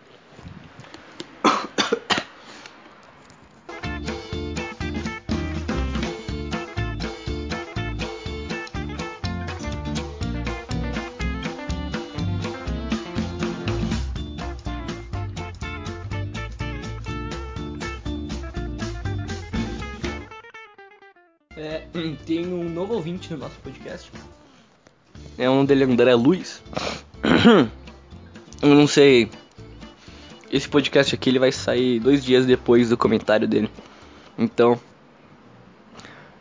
É, 21.56 21.82
tem 22.26 22.46
um 22.46 22.68
novo 22.68 22.94
ouvinte 22.94 23.32
no 23.32 23.38
nosso 23.38 23.58
podcast. 23.60 24.10
É 25.38 25.48
um 25.48 25.64
dele, 25.64 25.84
André 25.84 26.14
Luiz. 26.14 26.62
Eu 28.62 28.74
não 28.74 28.86
sei. 28.86 29.30
Esse 30.50 30.68
podcast 30.68 31.14
aqui 31.14 31.30
ele 31.30 31.38
vai 31.38 31.50
sair 31.50 31.98
dois 32.00 32.24
dias 32.24 32.46
depois 32.46 32.88
do 32.88 32.96
comentário 32.96 33.46
dele. 33.46 33.70
Então. 34.38 34.80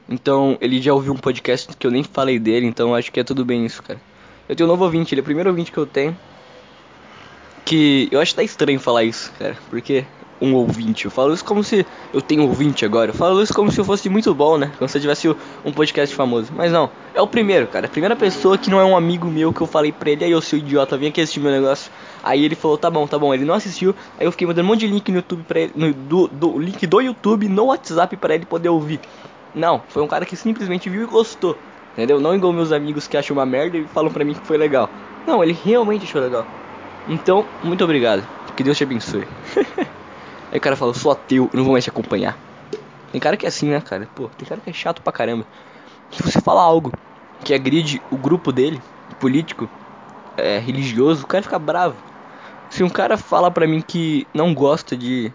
Então, 0.08 0.58
ele 0.62 0.82
já 0.82 0.94
ouviu 0.94 1.14
um 1.14 1.18
podcast 1.18 1.76
que 1.76 1.88
eu 1.88 1.92
nem 1.92 2.04
falei 2.04 2.38
dele, 2.38 2.66
então 2.66 2.94
acho 2.94 3.12
que 3.12 3.22
é 3.22 3.24
tudo 3.24 3.46
bem 3.46 3.66
isso, 3.66 3.82
cara. 3.82 4.00
Eu 4.48 4.56
tenho 4.56 4.68
um 4.68 4.72
novo 4.72 4.84
ouvinte, 4.84 5.14
ele 5.14 5.22
é 5.22 5.24
o 5.24 5.26
primeiro 5.26 5.50
ouvinte 5.50 5.72
que 5.72 5.78
eu 5.78 5.86
tenho. 5.86 6.16
Que 7.64 8.10
eu 8.12 8.20
acho 8.20 8.32
que 8.32 8.36
tá 8.36 8.44
estranho 8.44 8.80
falar 8.80 9.06
isso, 9.06 9.32
cara, 9.40 9.58
porque 9.70 10.06
um 10.44 10.54
ouvinte. 10.56 11.06
Eu 11.06 11.12
falo 11.12 11.34
isso 11.34 11.46
como 11.46 11.64
se 11.64 11.86
eu 12.14 12.22
tenho 12.22 12.44
ouvinte 12.44 12.84
agora. 12.84 13.12
Eu 13.12 13.14
falo 13.14 13.42
isso 13.42 13.54
como 13.54 13.72
se 13.72 13.80
eu 13.80 13.86
fosse 13.86 14.10
muito 14.10 14.34
bom, 14.36 14.58
né? 14.58 14.72
Como 14.78 14.90
se 14.90 14.98
eu 14.98 15.02
tivesse 15.02 15.30
um 15.64 15.72
podcast 15.72 16.14
famoso. 16.14 16.52
Mas 16.54 16.72
não, 16.72 16.90
é 17.16 17.22
o 17.22 17.28
primeiro, 17.28 17.68
cara. 17.68 17.86
A 17.86 17.90
primeira 17.90 18.16
pessoa 18.16 18.58
que 18.58 18.70
não 18.70 18.80
é 18.80 18.84
um 18.84 18.98
amigo 18.98 19.28
meu 19.28 19.54
que 19.54 19.62
eu 19.62 19.68
falei 19.68 19.92
pra 19.94 20.10
ele, 20.10 20.26
aí 20.26 20.32
eu 20.32 20.42
sou 20.42 20.60
idiota, 20.60 20.98
vem 20.98 21.10
aqui 21.10 21.22
assistir 21.22 21.40
meu 21.40 21.52
negócio. 21.52 21.90
Aí 22.22 22.44
ele 22.44 22.56
falou, 22.56 22.78
tá 22.78 22.90
bom, 22.90 23.08
tá 23.08 23.18
bom. 23.18 23.34
Ele 23.34 23.46
não 23.46 23.56
assistiu. 23.56 23.96
Aí 24.20 24.26
eu 24.26 24.32
fiquei 24.32 24.46
mandando 24.46 24.68
um 24.68 24.72
monte 24.72 24.82
de 24.82 24.88
link 24.88 25.10
no 25.10 25.18
YouTube 25.18 25.44
pra 25.48 25.62
ele, 25.62 25.72
no, 25.76 25.94
do, 25.94 26.28
do 26.28 26.60
link 26.60 26.86
do 26.86 27.00
YouTube 27.00 27.48
no 27.48 27.66
WhatsApp 27.66 28.18
para 28.18 28.36
ele 28.36 28.46
poder 28.46 28.70
ouvir. 28.70 29.00
Não, 29.56 29.82
foi 29.88 30.04
um 30.04 30.08
cara 30.08 30.26
que 30.26 30.36
simplesmente 30.36 30.90
viu 30.90 31.04
e 31.04 31.06
gostou. 31.06 31.58
Entendeu? 31.94 32.20
Não 32.20 32.36
igual 32.36 32.52
meus 32.52 32.72
amigos 32.72 33.08
que 33.08 33.16
acham 33.16 33.38
uma 33.38 33.46
merda 33.46 33.78
e 33.78 33.86
falam 33.86 34.12
pra 34.12 34.26
mim 34.26 34.34
que 34.34 34.46
foi 34.46 34.58
legal. 34.58 34.90
Não, 35.26 35.44
ele 35.44 35.58
realmente 35.64 36.04
achou 36.04 36.22
legal. 36.22 36.46
Então, 37.08 37.46
muito 37.64 37.84
obrigado. 37.84 38.28
Que 38.56 38.64
Deus 38.64 38.78
te 38.78 38.84
abençoe. 38.84 39.28
Aí 40.54 40.60
o 40.60 40.62
cara 40.62 40.76
fala, 40.76 40.92
eu 40.92 40.96
sou 40.96 41.12
ateu, 41.12 41.50
eu 41.52 41.58
não 41.58 41.64
vou 41.64 41.72
mais 41.72 41.84
te 41.84 41.90
acompanhar. 41.90 42.40
Tem 43.12 43.20
cara 43.20 43.36
que 43.36 43.44
é 43.44 43.50
assim, 43.50 43.70
né, 43.70 43.82
cara? 43.82 44.08
Pô, 44.14 44.30
tem 44.30 44.48
cara 44.48 44.62
que 44.62 44.70
é 44.70 44.74
chato 44.74 45.02
pra 45.02 45.12
caramba. 45.12 45.48
Se 46.12 46.22
você 46.22 46.40
falar 46.40 46.62
algo 46.62 46.92
que 47.44 47.56
agride 47.56 48.04
o 48.12 48.20
grupo 48.20 48.52
dele, 48.52 48.80
político, 49.18 49.68
é, 50.38 50.60
religioso, 50.60 51.24
o 51.24 51.28
cara 51.28 51.42
fica 51.42 51.58
bravo. 51.58 51.98
Se 52.70 52.84
um 52.84 52.90
cara 52.90 53.18
fala 53.18 53.50
pra 53.50 53.66
mim 53.66 53.82
que 53.82 54.28
não 54.32 54.54
gosta 54.54 54.96
de. 54.96 55.34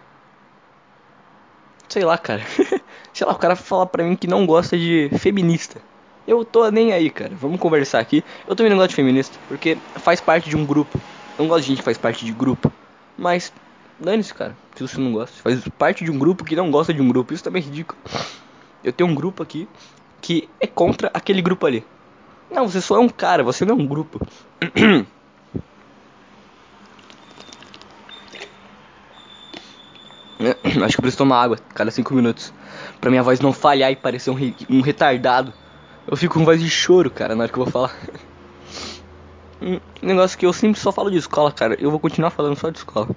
Sei 1.89 2.05
lá, 2.05 2.17
cara. 2.17 2.43
Sei 3.11 3.27
lá, 3.27 3.33
o 3.33 3.37
cara 3.37 3.57
fala 3.57 3.85
pra 3.85 4.05
mim 4.05 4.15
que 4.15 4.25
não 4.25 4.45
gosta 4.45 4.77
de 4.77 5.09
feminista. 5.19 5.81
Eu 6.25 6.45
tô 6.45 6.71
nem 6.71 6.93
aí, 6.93 7.09
cara. 7.09 7.35
Vamos 7.35 7.59
conversar 7.59 7.99
aqui. 7.99 8.23
Eu 8.47 8.55
também 8.55 8.69
não 8.69 8.77
gosto 8.77 8.91
de 8.91 8.95
feminista, 8.95 9.37
porque 9.49 9.81
faz 9.97 10.21
parte 10.21 10.49
de 10.49 10.55
um 10.55 10.65
grupo. 10.65 10.97
Eu 11.37 11.43
não 11.43 11.49
gosto 11.49 11.63
de 11.63 11.67
gente 11.67 11.77
que 11.79 11.83
faz 11.83 11.97
parte 11.97 12.23
de 12.23 12.31
grupo. 12.31 12.71
Mas 13.17 13.51
Dane-se, 13.99 14.33
cara. 14.33 14.55
Se 14.75 14.87
você 14.87 14.99
não 14.99 15.11
gosta. 15.11 15.41
Faz 15.41 15.61
parte 15.77 16.05
de 16.05 16.11
um 16.11 16.17
grupo 16.17 16.45
que 16.45 16.55
não 16.55 16.71
gosta 16.71 16.93
de 16.93 17.01
um 17.01 17.09
grupo. 17.09 17.33
Isso 17.33 17.43
também 17.43 17.61
é 17.61 17.65
ridículo. 17.65 17.99
Eu 18.83 18.93
tenho 18.93 19.09
um 19.09 19.15
grupo 19.15 19.43
aqui 19.43 19.67
que 20.21 20.49
é 20.59 20.67
contra 20.67 21.11
aquele 21.13 21.41
grupo 21.41 21.65
ali. 21.65 21.85
Não, 22.49 22.67
você 22.67 22.81
só 22.81 22.95
é 22.95 22.99
um 22.99 23.09
cara, 23.09 23.43
você 23.43 23.65
não 23.65 23.75
é 23.75 23.77
um 23.77 23.85
grupo. 23.85 24.19
Acho 30.39 30.95
que 30.95 30.99
eu 30.99 31.01
preciso 31.01 31.17
tomar 31.17 31.41
água 31.43 31.57
cada 31.75 31.91
5 31.91 32.13
minutos. 32.13 32.53
Pra 33.01 33.09
minha 33.09 33.21
voz 33.21 33.41
não 33.41 33.51
falhar 33.51 33.91
e 33.91 33.95
parecer 33.97 34.29
um, 34.29 34.33
re 34.33 34.55
um 34.69 34.79
retardado. 34.79 35.53
Eu 36.07 36.15
fico 36.15 36.35
com 36.35 36.45
voz 36.45 36.61
de 36.61 36.69
choro, 36.69 37.11
cara, 37.11 37.35
na 37.35 37.43
hora 37.43 37.51
que 37.51 37.59
eu 37.59 37.65
vou 37.65 37.71
falar. 37.71 37.93
um 39.61 39.79
negócio 40.01 40.37
que 40.37 40.45
eu 40.45 40.53
sempre 40.53 40.79
só 40.79 40.93
falo 40.93 41.11
de 41.11 41.17
escola, 41.17 41.51
cara. 41.51 41.75
Eu 41.79 41.91
vou 41.91 41.99
continuar 41.99 42.29
falando 42.29 42.55
só 42.55 42.69
de 42.69 42.77
escola 42.77 43.09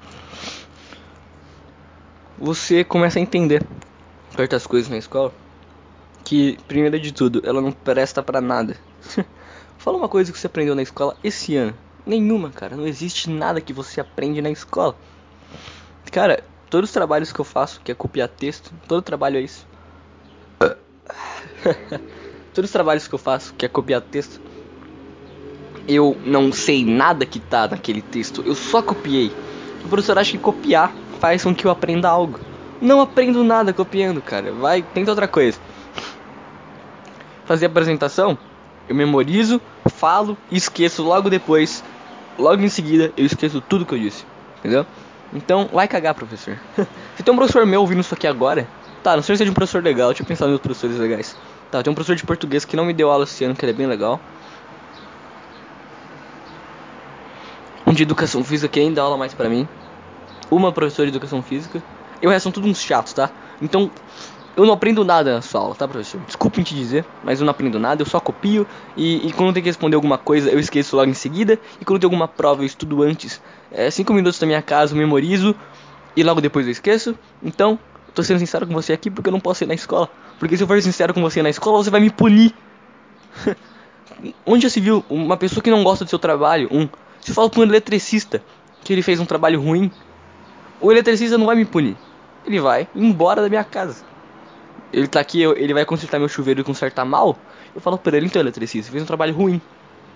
você 2.42 2.82
começa 2.82 3.20
a 3.20 3.22
entender 3.22 3.64
certas 4.34 4.66
coisas 4.66 4.90
na 4.90 4.98
escola 4.98 5.32
que, 6.24 6.58
primeiro 6.66 6.98
de 6.98 7.12
tudo, 7.12 7.40
ela 7.44 7.60
não 7.60 7.70
presta 7.70 8.20
para 8.20 8.40
nada. 8.40 8.76
Fala 9.78 9.96
uma 9.96 10.08
coisa 10.08 10.32
que 10.32 10.38
você 10.38 10.48
aprendeu 10.48 10.74
na 10.74 10.82
escola 10.82 11.16
esse 11.22 11.56
ano. 11.56 11.72
Nenhuma, 12.04 12.50
cara. 12.50 12.76
Não 12.76 12.84
existe 12.84 13.30
nada 13.30 13.60
que 13.60 13.72
você 13.72 14.00
aprende 14.00 14.42
na 14.42 14.50
escola. 14.50 14.96
Cara, 16.10 16.42
todos 16.68 16.90
os 16.90 16.94
trabalhos 16.94 17.32
que 17.32 17.40
eu 17.40 17.44
faço, 17.44 17.80
que 17.80 17.92
é 17.92 17.94
copiar 17.94 18.28
texto, 18.28 18.72
todo 18.88 19.02
trabalho 19.02 19.38
é 19.38 19.42
isso. 19.42 19.64
todos 22.52 22.68
os 22.68 22.72
trabalhos 22.72 23.06
que 23.06 23.14
eu 23.14 23.18
faço, 23.20 23.54
que 23.54 23.64
é 23.64 23.68
copiar 23.68 24.00
texto, 24.00 24.40
eu 25.86 26.16
não 26.24 26.52
sei 26.52 26.84
nada 26.84 27.24
que 27.24 27.38
tá 27.38 27.68
naquele 27.68 28.02
texto, 28.02 28.42
eu 28.44 28.56
só 28.56 28.82
copiei. 28.82 29.32
O 29.84 29.88
professor 29.88 30.18
acha 30.18 30.32
que 30.32 30.38
copiar 30.38 30.92
faz 31.22 31.44
com 31.44 31.54
que 31.54 31.64
eu 31.64 31.70
aprenda 31.70 32.08
algo. 32.08 32.40
Não 32.80 33.00
aprendo 33.00 33.44
nada 33.44 33.72
copiando, 33.72 34.20
cara. 34.20 34.50
Vai, 34.50 34.82
tenta 34.82 35.12
outra 35.12 35.28
coisa. 35.28 35.56
Fazer 37.44 37.66
apresentação, 37.66 38.36
eu 38.88 38.94
memorizo, 38.96 39.62
falo 39.86 40.36
e 40.50 40.56
esqueço 40.56 41.00
logo 41.00 41.30
depois. 41.30 41.84
Logo 42.36 42.60
em 42.60 42.68
seguida, 42.68 43.12
eu 43.16 43.24
esqueço 43.24 43.60
tudo 43.60 43.86
que 43.86 43.94
eu 43.94 43.98
disse. 44.00 44.26
Entendeu? 44.58 44.84
Então, 45.32 45.70
vai 45.72 45.86
cagar, 45.86 46.12
professor. 46.12 46.58
Se 47.16 47.22
tem 47.22 47.32
um 47.32 47.36
professor 47.36 47.64
meu 47.64 47.82
ouvindo 47.82 48.00
isso 48.00 48.14
aqui 48.14 48.26
agora, 48.26 48.66
tá, 49.00 49.14
não 49.14 49.22
sei 49.22 49.36
se 49.36 49.38
seja 49.38 49.50
um 49.52 49.54
professor 49.54 49.80
legal, 49.80 50.10
eu 50.10 50.14
tinha 50.14 50.26
pensado 50.26 50.50
em 50.50 50.54
outros 50.54 50.76
professores 50.76 51.00
legais. 51.00 51.36
Tá, 51.70 51.84
tem 51.84 51.90
um 51.92 51.94
professor 51.94 52.16
de 52.16 52.24
português 52.24 52.64
que 52.64 52.74
não 52.74 52.84
me 52.84 52.92
deu 52.92 53.12
aula 53.12 53.22
esse 53.22 53.44
ano, 53.44 53.54
que 53.54 53.64
ele 53.64 53.70
é 53.70 53.76
bem 53.76 53.86
legal. 53.86 54.20
Um 57.86 57.92
de 57.92 58.02
educação 58.02 58.42
física 58.42 58.72
que 58.72 58.80
ainda 58.80 59.00
aula 59.00 59.16
mais 59.16 59.32
pra 59.32 59.48
mim. 59.48 59.68
Uma 60.52 60.70
professora 60.70 61.10
de 61.10 61.16
educação 61.16 61.42
física. 61.42 61.82
E 62.20 62.26
o 62.26 62.30
resto 62.30 62.44
são 62.44 62.52
todos 62.52 62.68
uns 62.68 62.82
chatos, 62.82 63.14
tá? 63.14 63.30
Então, 63.62 63.90
eu 64.54 64.66
não 64.66 64.74
aprendo 64.74 65.02
nada 65.02 65.32
na 65.32 65.40
sua 65.40 65.62
aula, 65.62 65.74
tá, 65.74 65.88
professor? 65.88 66.20
Desculpem 66.26 66.62
te 66.62 66.74
dizer, 66.74 67.06
mas 67.24 67.40
eu 67.40 67.46
não 67.46 67.52
aprendo 67.52 67.78
nada, 67.78 68.02
eu 68.02 68.06
só 68.06 68.20
copio. 68.20 68.66
E, 68.94 69.26
e 69.26 69.32
quando 69.32 69.54
tem 69.54 69.62
que 69.62 69.70
responder 69.70 69.96
alguma 69.96 70.18
coisa, 70.18 70.50
eu 70.50 70.58
esqueço 70.58 70.94
logo 70.94 71.10
em 71.10 71.14
seguida. 71.14 71.58
E 71.80 71.86
quando 71.86 72.00
tem 72.00 72.06
alguma 72.06 72.28
prova, 72.28 72.60
eu 72.60 72.66
estudo 72.66 73.02
antes. 73.02 73.40
É, 73.70 73.90
cinco 73.90 74.12
minutos 74.12 74.38
da 74.38 74.46
minha 74.46 74.60
casa, 74.60 74.92
eu 74.92 74.98
memorizo. 74.98 75.56
E 76.14 76.22
logo 76.22 76.38
depois 76.42 76.66
eu 76.66 76.72
esqueço. 76.72 77.14
Então, 77.42 77.78
tô 78.14 78.22
sendo 78.22 78.38
sincero 78.38 78.66
com 78.66 78.74
você 78.74 78.92
aqui 78.92 79.10
porque 79.10 79.30
eu 79.30 79.32
não 79.32 79.40
posso 79.40 79.64
ir 79.64 79.66
na 79.66 79.74
escola. 79.74 80.06
Porque 80.38 80.54
se 80.54 80.62
eu 80.62 80.66
for 80.66 80.82
sincero 80.82 81.14
com 81.14 81.22
você 81.22 81.42
na 81.42 81.48
escola, 81.48 81.82
você 81.82 81.88
vai 81.88 82.00
me 82.00 82.10
punir. 82.10 82.54
Onde 84.44 84.64
já 84.64 84.68
se 84.68 84.80
viu 84.80 85.02
uma 85.08 85.38
pessoa 85.38 85.62
que 85.62 85.70
não 85.70 85.82
gosta 85.82 86.04
do 86.04 86.10
seu 86.10 86.18
trabalho? 86.18 86.68
Um. 86.70 86.86
Se 87.22 87.30
eu 87.30 87.34
falo 87.34 87.48
pra 87.48 87.60
um 87.60 87.62
eletricista 87.62 88.42
que 88.84 88.92
ele 88.92 89.00
fez 89.00 89.18
um 89.18 89.24
trabalho 89.24 89.60
ruim, 89.62 89.90
o 90.82 90.90
eletricista 90.90 91.38
não 91.38 91.46
vai 91.46 91.56
me 91.56 91.64
punir. 91.64 91.96
Ele 92.44 92.60
vai 92.60 92.88
embora 92.94 93.40
da 93.40 93.48
minha 93.48 93.64
casa. 93.64 94.04
Ele 94.92 95.06
tá 95.06 95.20
aqui, 95.20 95.42
ele 95.42 95.72
vai 95.72 95.84
consertar 95.86 96.18
meu 96.18 96.28
chuveiro 96.28 96.60
e 96.60 96.64
consertar 96.64 97.04
mal. 97.04 97.38
Eu 97.74 97.80
falo 97.80 97.96
pra 97.96 98.16
ele, 98.16 98.26
então, 98.26 98.42
eletricista, 98.42 98.90
fez 98.90 99.02
um 99.02 99.06
trabalho 99.06 99.32
ruim. 99.32 99.60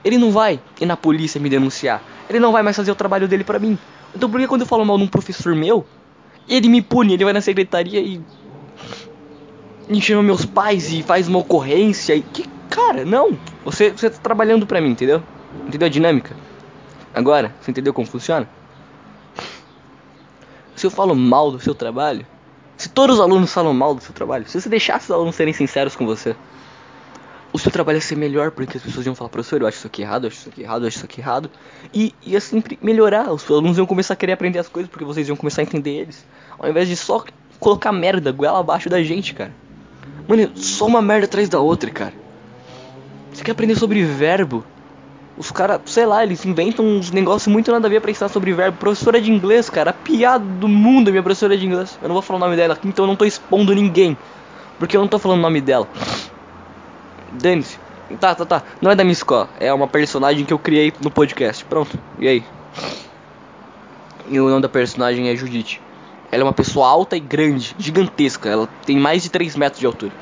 Ele 0.04 0.18
não 0.18 0.30
vai 0.30 0.60
ir 0.80 0.86
na 0.86 0.96
polícia 0.96 1.40
me 1.40 1.48
denunciar. 1.48 2.02
Ele 2.28 2.38
não 2.38 2.52
vai 2.52 2.62
mais 2.62 2.76
fazer 2.76 2.90
o 2.90 2.94
trabalho 2.94 3.26
dele 3.26 3.44
pra 3.44 3.58
mim. 3.58 3.78
Então 4.14 4.28
por 4.28 4.38
que 4.38 4.46
quando 4.46 4.62
eu 4.62 4.66
falo 4.66 4.84
mal 4.84 4.98
de 4.98 5.04
um 5.04 5.08
professor 5.08 5.54
meu, 5.54 5.86
ele 6.48 6.68
me 6.68 6.82
pune, 6.82 7.14
ele 7.14 7.24
vai 7.24 7.32
na 7.32 7.40
secretaria 7.40 8.00
e. 8.00 8.20
e 9.88 10.00
chama 10.00 10.22
meus 10.22 10.44
pais 10.44 10.92
e 10.92 11.02
faz 11.02 11.28
uma 11.28 11.38
ocorrência 11.38 12.14
e. 12.14 12.22
Que 12.22 12.44
cara, 12.68 13.04
não! 13.04 13.38
Você, 13.64 13.90
você 13.90 14.10
tá 14.10 14.18
trabalhando 14.22 14.66
pra 14.66 14.80
mim, 14.80 14.90
entendeu? 14.90 15.22
Entendeu 15.66 15.86
a 15.86 15.90
dinâmica? 15.90 16.36
Agora, 17.14 17.54
você 17.60 17.70
entendeu 17.70 17.94
como 17.94 18.06
funciona? 18.06 18.48
Se 20.76 20.86
eu 20.86 20.90
falo 20.90 21.16
mal 21.16 21.50
do 21.50 21.58
seu 21.58 21.74
trabalho, 21.74 22.24
se 22.76 22.88
todos 22.88 23.16
os 23.16 23.20
alunos 23.20 23.52
falam 23.52 23.72
mal 23.72 23.94
do 23.94 24.02
seu 24.02 24.14
trabalho, 24.14 24.46
se 24.46 24.60
você 24.60 24.68
deixasse 24.68 25.06
os 25.06 25.10
alunos 25.10 25.34
serem 25.34 25.54
sinceros 25.54 25.96
com 25.96 26.04
você, 26.04 26.36
o 27.52 27.58
seu 27.58 27.72
trabalho 27.72 27.96
ia 27.96 28.02
ser 28.02 28.16
melhor, 28.16 28.50
porque 28.50 28.76
as 28.76 28.82
pessoas 28.82 29.06
iam 29.06 29.14
falar, 29.14 29.30
professor, 29.30 29.62
eu 29.62 29.66
acho 29.66 29.78
isso 29.78 29.86
aqui 29.86 30.02
errado, 30.02 30.24
eu 30.24 30.28
acho 30.28 30.36
isso 30.40 30.48
aqui 30.50 30.62
errado, 30.62 30.82
eu 30.82 30.88
acho 30.88 30.96
isso 30.98 31.06
aqui 31.06 31.20
errado. 31.20 31.50
E 31.94 32.14
ia 32.22 32.40
sempre 32.40 32.78
melhorar. 32.82 33.32
Os 33.32 33.50
alunos 33.50 33.78
iam 33.78 33.86
começar 33.86 34.12
a 34.12 34.16
querer 34.16 34.32
aprender 34.32 34.58
as 34.58 34.68
coisas, 34.68 34.90
porque 34.90 35.04
vocês 35.06 35.26
iam 35.26 35.36
começar 35.36 35.62
a 35.62 35.64
entender 35.64 35.92
eles. 35.92 36.26
Ao 36.58 36.68
invés 36.68 36.86
de 36.86 36.96
só 36.96 37.24
colocar 37.58 37.92
merda, 37.92 38.30
goela 38.30 38.60
abaixo 38.60 38.90
da 38.90 39.02
gente, 39.02 39.32
cara. 39.32 39.54
Mano, 40.28 40.50
só 40.56 40.86
uma 40.86 41.00
merda 41.00 41.24
atrás 41.24 41.48
da 41.48 41.58
outra, 41.58 41.90
cara. 41.90 42.12
Você 43.32 43.42
quer 43.42 43.52
aprender 43.52 43.76
sobre 43.76 44.04
verbo? 44.04 44.62
Os 45.38 45.50
caras, 45.50 45.80
sei 45.84 46.06
lá, 46.06 46.22
eles 46.22 46.44
inventam 46.46 46.84
uns 46.84 47.10
negócios 47.10 47.46
muito 47.46 47.70
nada 47.70 47.86
a 47.86 47.90
ver 47.90 48.00
pra 48.00 48.10
ensinar 48.10 48.28
sobre 48.28 48.54
verbo. 48.54 48.78
Professora 48.78 49.20
de 49.20 49.30
inglês, 49.30 49.68
cara, 49.68 49.90
a 49.90 49.92
piada 49.92 50.42
do 50.42 50.66
mundo, 50.66 51.10
minha 51.10 51.22
professora 51.22 51.56
de 51.58 51.66
inglês. 51.66 51.98
Eu 52.00 52.08
não 52.08 52.14
vou 52.14 52.22
falar 52.22 52.38
o 52.38 52.40
nome 52.40 52.56
dela 52.56 52.72
aqui, 52.72 52.88
então 52.88 53.04
eu 53.04 53.08
não 53.08 53.16
tô 53.16 53.24
expondo 53.24 53.74
ninguém. 53.74 54.16
Porque 54.78 54.96
eu 54.96 55.00
não 55.00 55.08
tô 55.08 55.18
falando 55.18 55.38
o 55.38 55.42
nome 55.42 55.60
dela. 55.60 55.86
Dane-se. 57.32 57.78
Tá, 58.18 58.34
tá, 58.34 58.46
tá. 58.46 58.62
Não 58.80 58.90
é 58.90 58.94
da 58.94 59.04
minha 59.04 59.12
escola. 59.12 59.48
É 59.60 59.72
uma 59.72 59.88
personagem 59.88 60.44
que 60.44 60.52
eu 60.52 60.58
criei 60.58 60.92
no 61.02 61.10
podcast. 61.10 61.64
Pronto. 61.64 61.98
E 62.18 62.28
aí? 62.28 62.44
E 64.28 64.40
o 64.40 64.48
nome 64.48 64.62
da 64.62 64.68
personagem 64.68 65.28
é 65.28 65.36
Judite. 65.36 65.82
Ela 66.30 66.42
é 66.42 66.44
uma 66.44 66.52
pessoa 66.52 66.88
alta 66.88 67.16
e 67.16 67.20
grande, 67.20 67.74
gigantesca. 67.78 68.48
Ela 68.48 68.68
tem 68.84 68.98
mais 68.98 69.22
de 69.22 69.30
3 69.30 69.54
metros 69.56 69.80
de 69.80 69.86
altura. 69.86 70.12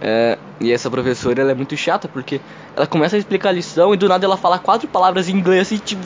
É, 0.00 0.38
e 0.60 0.72
essa 0.72 0.90
professora 0.90 1.40
ela 1.40 1.50
é 1.50 1.54
muito 1.54 1.76
chata 1.76 2.06
porque 2.06 2.40
ela 2.76 2.86
começa 2.86 3.16
a 3.16 3.18
explicar 3.18 3.48
a 3.48 3.52
lição 3.52 3.92
e 3.92 3.96
do 3.96 4.08
nada 4.08 4.24
ela 4.24 4.36
fala 4.36 4.58
quatro 4.58 4.86
palavras 4.86 5.28
em 5.28 5.32
inglês 5.32 5.72
e 5.72 5.78
te 5.78 5.98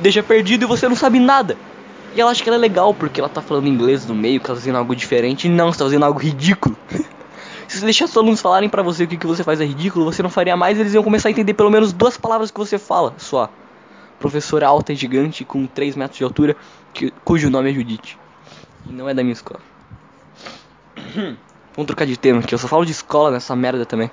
deixa 0.00 0.22
perdido 0.22 0.62
e 0.62 0.66
você 0.66 0.88
não 0.88 0.96
sabe 0.96 1.18
nada. 1.18 1.56
E 2.14 2.20
ela 2.20 2.30
acha 2.30 2.42
que 2.42 2.48
ela 2.48 2.56
é 2.56 2.60
legal 2.60 2.92
porque 2.92 3.20
ela 3.20 3.28
tá 3.28 3.40
falando 3.40 3.66
inglês 3.66 4.06
no 4.06 4.14
meio, 4.14 4.38
que 4.38 4.46
ela 4.46 4.56
tá 4.56 4.60
fazendo 4.60 4.76
algo 4.76 4.94
diferente. 4.94 5.46
E 5.46 5.50
não, 5.50 5.72
você 5.72 5.78
tá 5.78 5.84
fazendo 5.84 6.04
algo 6.04 6.18
ridículo. 6.18 6.76
Se 7.66 7.78
você 7.78 7.84
deixar 7.86 8.04
os 8.04 8.16
alunos 8.16 8.40
falarem 8.40 8.68
para 8.68 8.82
você 8.82 9.06
que 9.06 9.16
o 9.16 9.18
que 9.18 9.26
você 9.26 9.42
faz 9.42 9.58
é 9.60 9.64
ridículo, 9.64 10.04
você 10.04 10.22
não 10.22 10.28
faria 10.28 10.54
mais, 10.54 10.78
eles 10.78 10.92
iam 10.92 11.02
começar 11.02 11.28
a 11.28 11.30
entender 11.30 11.54
pelo 11.54 11.70
menos 11.70 11.90
duas 11.90 12.18
palavras 12.18 12.50
que 12.50 12.58
você 12.58 12.78
fala 12.78 13.14
só. 13.16 13.48
Professora 14.18 14.66
alta 14.66 14.92
e 14.92 14.96
gigante 14.96 15.42
com 15.42 15.66
3 15.66 15.96
metros 15.96 16.18
de 16.18 16.24
altura, 16.24 16.54
que, 16.92 17.10
cujo 17.24 17.48
nome 17.48 17.70
é 17.70 17.74
Judite. 17.74 18.18
E 18.86 18.92
não 18.92 19.08
é 19.08 19.14
da 19.14 19.22
minha 19.22 19.32
escola. 19.32 19.60
Vamos 21.74 21.86
trocar 21.86 22.06
de 22.06 22.18
tema, 22.18 22.42
que 22.42 22.54
eu 22.54 22.58
só 22.58 22.68
falo 22.68 22.84
de 22.84 22.92
escola 22.92 23.30
nessa 23.30 23.56
merda 23.56 23.86
também. 23.86 24.10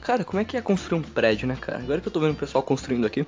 Cara, 0.00 0.24
como 0.24 0.40
é 0.40 0.44
que 0.44 0.56
é 0.56 0.62
construir 0.62 1.00
um 1.00 1.02
prédio, 1.02 1.46
né, 1.46 1.58
cara? 1.60 1.78
Agora 1.78 2.00
que 2.00 2.08
eu 2.08 2.12
tô 2.12 2.20
vendo 2.20 2.32
o 2.32 2.36
pessoal 2.36 2.62
construindo 2.62 3.06
aqui. 3.06 3.26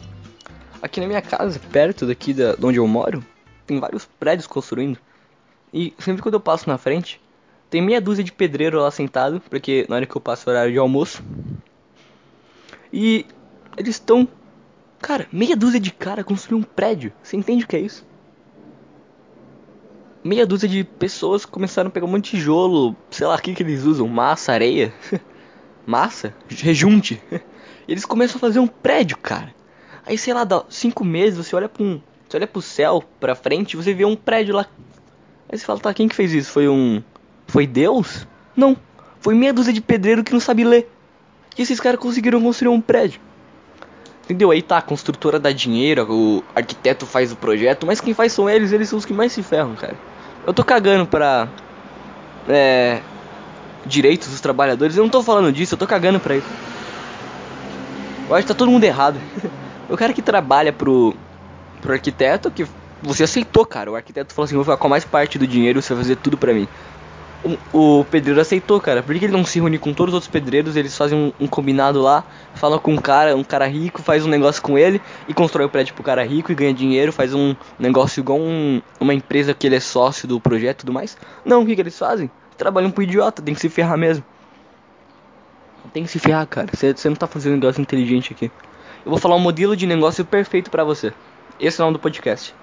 Aqui 0.80 1.00
na 1.00 1.06
minha 1.06 1.20
casa, 1.20 1.60
perto 1.70 2.06
daqui 2.06 2.32
da, 2.32 2.54
de 2.54 2.64
onde 2.64 2.78
eu 2.78 2.86
moro, 2.86 3.22
tem 3.66 3.78
vários 3.78 4.06
prédios 4.06 4.46
construindo. 4.46 4.98
E 5.72 5.92
sempre 5.98 6.22
quando 6.22 6.34
eu 6.34 6.40
passo 6.40 6.68
na 6.68 6.78
frente, 6.78 7.20
tem 7.70 7.82
meia 7.82 8.00
dúzia 8.00 8.24
de 8.24 8.32
pedreiro 8.32 8.80
lá 8.80 8.90
sentado, 8.90 9.40
porque 9.50 9.84
na 9.88 9.96
hora 9.96 10.06
que 10.06 10.16
eu 10.16 10.20
passo 10.20 10.48
é 10.48 10.52
horário 10.52 10.72
de 10.72 10.78
almoço. 10.78 11.22
E 12.92 13.26
eles 13.76 13.96
estão. 13.96 14.26
Cara, 15.00 15.28
meia 15.30 15.54
dúzia 15.54 15.78
de 15.78 15.92
cara 15.92 16.24
construir 16.24 16.58
um 16.58 16.62
prédio. 16.62 17.12
Você 17.22 17.36
entende 17.36 17.64
o 17.64 17.68
que 17.68 17.76
é 17.76 17.80
isso? 17.80 18.06
Meia 20.24 20.46
dúzia 20.46 20.68
de 20.68 20.82
pessoas 20.82 21.44
começaram 21.44 21.88
a 21.88 21.90
pegar 21.90 22.06
um 22.06 22.10
monte 22.10 22.24
de 22.24 22.30
tijolo, 22.30 22.96
sei 23.10 23.26
lá 23.26 23.36
o 23.36 23.40
que, 23.40 23.54
que 23.54 23.62
eles 23.62 23.84
usam, 23.84 24.08
massa, 24.08 24.52
areia, 24.52 24.92
massa, 25.86 26.34
rejunte. 26.48 27.22
E 27.30 27.40
eles 27.92 28.04
começam 28.04 28.36
a 28.36 28.40
fazer 28.40 28.58
um 28.58 28.66
prédio, 28.66 29.16
cara. 29.16 29.54
Aí 30.04 30.18
sei 30.18 30.34
lá, 30.34 30.42
dá 30.42 30.64
cinco 30.68 31.04
meses, 31.04 31.46
você 31.46 31.54
olha 31.54 31.68
para 31.68 31.82
um, 31.82 32.00
você 32.28 32.36
olha 32.36 32.46
pro 32.46 32.60
céu, 32.60 33.04
pra 33.20 33.34
frente, 33.34 33.76
você 33.76 33.94
vê 33.94 34.04
um 34.04 34.16
prédio 34.16 34.56
lá. 34.56 34.66
Aí 35.50 35.58
você 35.58 35.64
fala, 35.64 35.80
tá, 35.80 35.94
quem 35.94 36.08
que 36.08 36.14
fez 36.14 36.32
isso? 36.32 36.50
Foi 36.50 36.68
um 36.68 37.02
foi 37.48 37.66
Deus? 37.66 38.26
Não. 38.54 38.76
Foi 39.20 39.34
meia 39.34 39.52
dúzia 39.52 39.72
de 39.72 39.80
pedreiro 39.80 40.22
que 40.22 40.32
não 40.32 40.38
sabe 40.40 40.62
ler. 40.62 40.88
E 41.56 41.62
esses 41.62 41.80
caras 41.80 41.98
conseguiram 41.98 42.40
construir 42.40 42.68
um 42.68 42.80
prédio. 42.80 43.20
Entendeu? 44.24 44.50
Aí 44.50 44.60
tá, 44.60 44.76
a 44.76 44.82
construtora 44.82 45.40
dá 45.40 45.50
dinheiro, 45.50 46.06
o 46.08 46.44
arquiteto 46.54 47.06
faz 47.06 47.32
o 47.32 47.36
projeto, 47.36 47.86
mas 47.86 48.00
quem 48.00 48.12
faz 48.12 48.32
são 48.32 48.48
eles, 48.48 48.72
eles 48.72 48.88
são 48.88 48.98
os 48.98 49.06
que 49.06 49.14
mais 49.14 49.32
se 49.32 49.42
ferram, 49.42 49.74
cara. 49.74 49.96
Eu 50.46 50.52
tô 50.52 50.62
cagando 50.62 51.06
pra. 51.06 51.48
É. 52.46 53.00
Direitos 53.86 54.28
dos 54.28 54.40
trabalhadores, 54.40 54.96
eu 54.96 55.02
não 55.02 55.08
tô 55.08 55.22
falando 55.22 55.50
disso, 55.50 55.74
eu 55.74 55.78
tô 55.78 55.86
cagando 55.86 56.20
pra 56.20 56.36
isso. 56.36 56.48
Eu 58.28 58.34
acho 58.34 58.46
que 58.46 58.52
tá 58.52 58.58
todo 58.58 58.70
mundo 58.70 58.84
errado. 58.84 59.18
o 59.88 59.96
cara 59.96 60.12
que 60.12 60.20
trabalha 60.20 60.74
pro. 60.74 61.14
pro 61.80 61.94
arquiteto, 61.94 62.50
que 62.50 62.66
você 63.02 63.24
aceitou, 63.24 63.64
cara. 63.64 63.90
O 63.90 63.96
arquiteto 63.96 64.34
falou 64.34 64.46
assim: 64.46 64.54
vou 64.54 64.64
ficar 64.64 64.76
com 64.76 64.88
mais 64.88 65.04
parte 65.04 65.38
do 65.38 65.46
dinheiro, 65.46 65.80
você 65.80 65.94
vai 65.94 66.02
fazer 66.02 66.16
tudo 66.16 66.36
pra 66.36 66.52
mim 66.52 66.68
o, 67.72 68.00
o 68.00 68.04
pedreiro 68.04 68.40
aceitou, 68.40 68.80
cara. 68.80 69.02
Por 69.02 69.16
que 69.16 69.24
ele 69.24 69.32
não 69.32 69.44
se 69.44 69.58
reúne 69.58 69.78
com 69.78 69.92
todos 69.92 70.12
os 70.12 70.14
outros 70.14 70.30
pedreiros? 70.30 70.76
Eles 70.76 70.96
fazem 70.96 71.16
um, 71.18 71.44
um, 71.44 71.46
combinado 71.46 72.00
lá, 72.00 72.24
falam 72.54 72.78
com 72.78 72.92
um 72.92 72.96
cara, 72.96 73.36
um 73.36 73.44
cara 73.44 73.66
rico, 73.66 74.02
faz 74.02 74.26
um 74.26 74.28
negócio 74.28 74.60
com 74.62 74.78
ele 74.78 75.00
e 75.28 75.34
constrói 75.34 75.66
o 75.66 75.68
prédio 75.68 75.94
pro 75.94 76.02
cara 76.02 76.24
rico 76.24 76.50
e 76.50 76.54
ganha 76.54 76.74
dinheiro, 76.74 77.12
faz 77.12 77.34
um 77.34 77.54
negócio 77.78 78.20
igual 78.20 78.38
um, 78.38 78.82
uma 78.98 79.14
empresa 79.14 79.54
que 79.54 79.66
ele 79.66 79.76
é 79.76 79.80
sócio 79.80 80.26
do 80.26 80.40
projeto 80.40 80.78
e 80.78 80.80
tudo 80.80 80.92
mais. 80.92 81.16
Não, 81.44 81.62
o 81.62 81.66
que, 81.66 81.74
que 81.74 81.80
eles 81.80 81.98
fazem? 81.98 82.30
Trabalham 82.56 82.90
pro 82.90 83.02
idiota, 83.02 83.40
tem 83.40 83.54
que 83.54 83.60
se 83.60 83.68
ferrar 83.68 83.96
mesmo. 83.96 84.24
Tem 85.92 86.02
que 86.02 86.10
se 86.10 86.18
ferrar, 86.18 86.46
cara. 86.46 86.68
Você 86.74 87.08
não 87.08 87.16
tá 87.16 87.26
fazendo 87.26 87.52
um 87.52 87.56
negócio 87.56 87.80
inteligente 87.80 88.32
aqui. 88.32 88.50
Eu 89.04 89.10
vou 89.10 89.18
falar 89.18 89.36
um 89.36 89.40
modelo 89.40 89.74
de 89.74 89.86
negócio 89.86 90.24
perfeito 90.24 90.70
para 90.70 90.84
você. 90.84 91.12
Esse 91.58 91.80
é 91.80 91.84
o 91.84 91.86
nome 91.86 91.96
do 91.96 92.00
podcast 92.00 92.54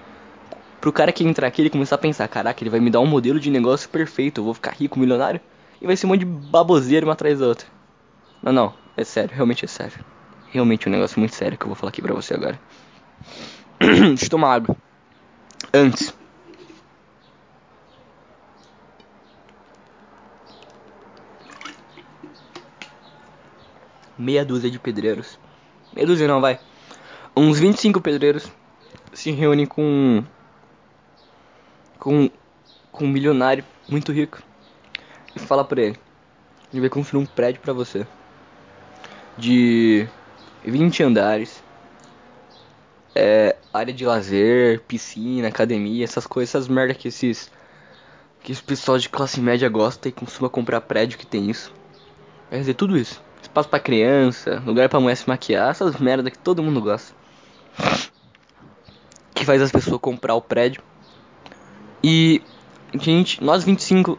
pro 0.85 0.93
cara 0.93 1.11
que 1.11 1.23
entrar 1.23 1.47
aqui 1.47 1.63
ele 1.63 1.71
começar 1.71 1.95
a 1.95 1.97
pensar, 1.97 2.27
caraca, 2.27 2.61
ele 2.61 2.69
vai 2.69 2.79
me 2.79 2.91
dar 2.91 2.99
um 2.99 3.07
modelo 3.07 3.39
de 3.39 3.49
negócio 3.49 3.89
perfeito, 3.89 4.39
eu 4.39 4.45
vou 4.45 4.53
ficar 4.53 4.69
rico, 4.69 4.99
milionário, 4.99 5.41
e 5.81 5.87
vai 5.87 5.97
ser 5.97 6.05
um 6.05 6.09
monte 6.09 6.19
de 6.19 6.27
baboseira 6.27 7.03
uma 7.03 7.13
atrás 7.13 7.39
da 7.39 7.47
outra. 7.47 7.65
Não, 8.43 8.53
não, 8.53 8.73
É 8.95 9.03
sério, 9.03 9.33
realmente 9.33 9.65
é 9.65 9.67
sério. 9.67 10.05
Realmente 10.51 10.85
é 10.85 10.89
um 10.89 10.91
negócio 10.91 11.19
muito 11.19 11.33
sério 11.33 11.57
que 11.57 11.63
eu 11.63 11.69
vou 11.69 11.75
falar 11.75 11.89
aqui 11.89 12.03
pra 12.03 12.13
você 12.13 12.35
agora. 12.35 12.59
Deixa 13.81 14.25
eu 14.25 14.29
tomar 14.29 14.53
água. 14.53 14.77
Antes. 15.73 16.13
Meia 24.15 24.45
dúzia 24.45 24.69
de 24.69 24.77
pedreiros. 24.77 25.39
Meia 25.95 26.05
dúzia 26.05 26.27
não, 26.27 26.39
vai. 26.39 26.59
Uns 27.35 27.59
25 27.59 27.99
pedreiros 27.99 28.51
se 29.13 29.31
reúnem 29.31 29.65
com. 29.65 30.23
Com. 32.05 32.29
com 32.91 33.05
um 33.05 33.09
milionário 33.09 33.65
muito 33.89 34.11
rico. 34.11 34.39
E 35.35 35.39
fala 35.39 35.65
pra 35.65 35.81
ele: 35.81 35.97
Ele 36.71 36.81
vai 36.81 36.89
construir 36.89 37.23
um 37.23 37.25
prédio 37.25 37.59
pra 37.61 37.73
você. 37.73 38.05
De 39.35 40.07
20 40.63 41.01
andares. 41.01 41.63
É, 43.15 43.55
área 43.73 43.93
de 43.93 44.05
lazer, 44.05 44.81
piscina, 44.81 45.47
academia, 45.47 46.03
essas 46.03 46.27
coisas, 46.27 46.53
essas 46.53 46.67
merda 46.67 46.93
que 46.93 47.07
esses. 47.07 47.51
que 48.43 48.51
os 48.51 48.61
pessoal 48.61 48.99
de 48.99 49.09
classe 49.09 49.41
média 49.41 49.67
gosta 49.67 50.07
e 50.07 50.11
costuma 50.11 50.49
comprar 50.49 50.81
prédio 50.81 51.17
que 51.17 51.25
tem 51.25 51.49
isso. 51.49 51.73
Quer 52.51 52.59
dizer, 52.59 52.75
tudo 52.75 52.95
isso. 52.95 53.19
Espaço 53.41 53.67
pra 53.67 53.79
criança, 53.79 54.61
lugar 54.65 54.89
pra 54.89 54.99
mulher 54.99 55.15
se 55.15 55.27
maquiar, 55.27 55.71
essas 55.71 55.95
merda 55.97 56.29
que 56.29 56.37
todo 56.37 56.61
mundo 56.61 56.81
gosta. 56.81 57.15
Que 59.33 59.45
faz 59.45 59.61
as 59.61 59.71
pessoas 59.71 59.99
comprar 59.99 60.35
o 60.35 60.41
prédio. 60.41 60.83
E 62.07 62.39
gente, 63.01 63.43
nós 63.43 63.63
25 63.63 64.15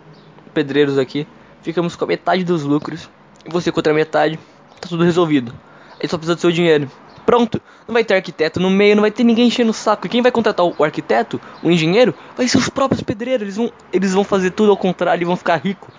pedreiros 0.52 0.98
aqui, 0.98 1.24
ficamos 1.62 1.94
com 1.94 2.04
a 2.04 2.08
metade 2.08 2.42
dos 2.42 2.64
lucros. 2.64 3.08
E 3.44 3.48
você 3.48 3.70
com 3.70 3.78
outra 3.78 3.94
metade, 3.94 4.40
tá 4.80 4.88
tudo 4.88 5.04
resolvido. 5.04 5.54
Aí 6.02 6.08
só 6.08 6.18
precisa 6.18 6.34
do 6.34 6.40
seu 6.40 6.50
dinheiro. 6.50 6.90
Pronto, 7.24 7.62
não 7.86 7.92
vai 7.92 8.02
ter 8.02 8.14
arquiteto 8.14 8.58
no 8.58 8.70
meio, 8.70 8.96
não 8.96 9.02
vai 9.02 9.12
ter 9.12 9.22
ninguém 9.22 9.46
enchendo 9.46 9.70
o 9.70 9.72
saco. 9.72 10.08
Quem 10.08 10.20
vai 10.20 10.32
contratar 10.32 10.66
o 10.66 10.82
arquiteto, 10.82 11.40
o 11.62 11.70
engenheiro, 11.70 12.12
vai 12.36 12.48
ser 12.48 12.58
os 12.58 12.68
próprios 12.68 13.04
pedreiros. 13.04 13.42
Eles 13.42 13.56
vão, 13.56 13.72
eles 13.92 14.12
vão 14.12 14.24
fazer 14.24 14.50
tudo 14.50 14.72
ao 14.72 14.76
contrário 14.76 15.22
e 15.22 15.24
vão 15.24 15.36
ficar 15.36 15.54
ricos. 15.54 15.94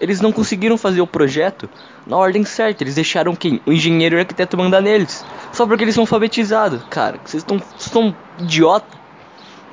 Eles 0.00 0.20
não 0.20 0.30
conseguiram 0.30 0.78
fazer 0.78 1.00
o 1.00 1.06
projeto 1.06 1.68
na 2.06 2.16
ordem 2.16 2.44
certa. 2.44 2.84
Eles 2.84 2.94
deixaram 2.94 3.34
quem? 3.34 3.60
O 3.66 3.72
engenheiro 3.72 4.14
e 4.14 4.18
o 4.18 4.20
arquiteto 4.20 4.56
mandar 4.56 4.80
neles. 4.80 5.26
Só 5.52 5.66
porque 5.66 5.82
eles 5.82 5.96
são 5.96 6.02
alfabetizados. 6.02 6.80
Cara, 6.90 7.18
vocês 7.24 7.44
estão 7.76 8.14
idiota. 8.38 9.02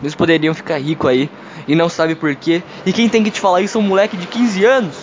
Eles 0.02 0.16
poderiam 0.16 0.56
ficar 0.56 0.80
ricos 0.80 1.08
aí 1.08 1.30
e 1.68 1.76
não 1.76 1.90
sabe 1.90 2.16
por 2.16 2.34
quê. 2.36 2.64
E 2.86 2.94
quem 2.94 3.10
tem 3.10 3.24
que 3.24 3.32
te 3.32 3.40
falar 3.40 3.62
isso 3.62 3.78
é 3.78 3.82
um 3.82 3.84
moleque 3.84 4.18
de 4.18 4.28
15 4.28 4.66
anos. 4.66 4.98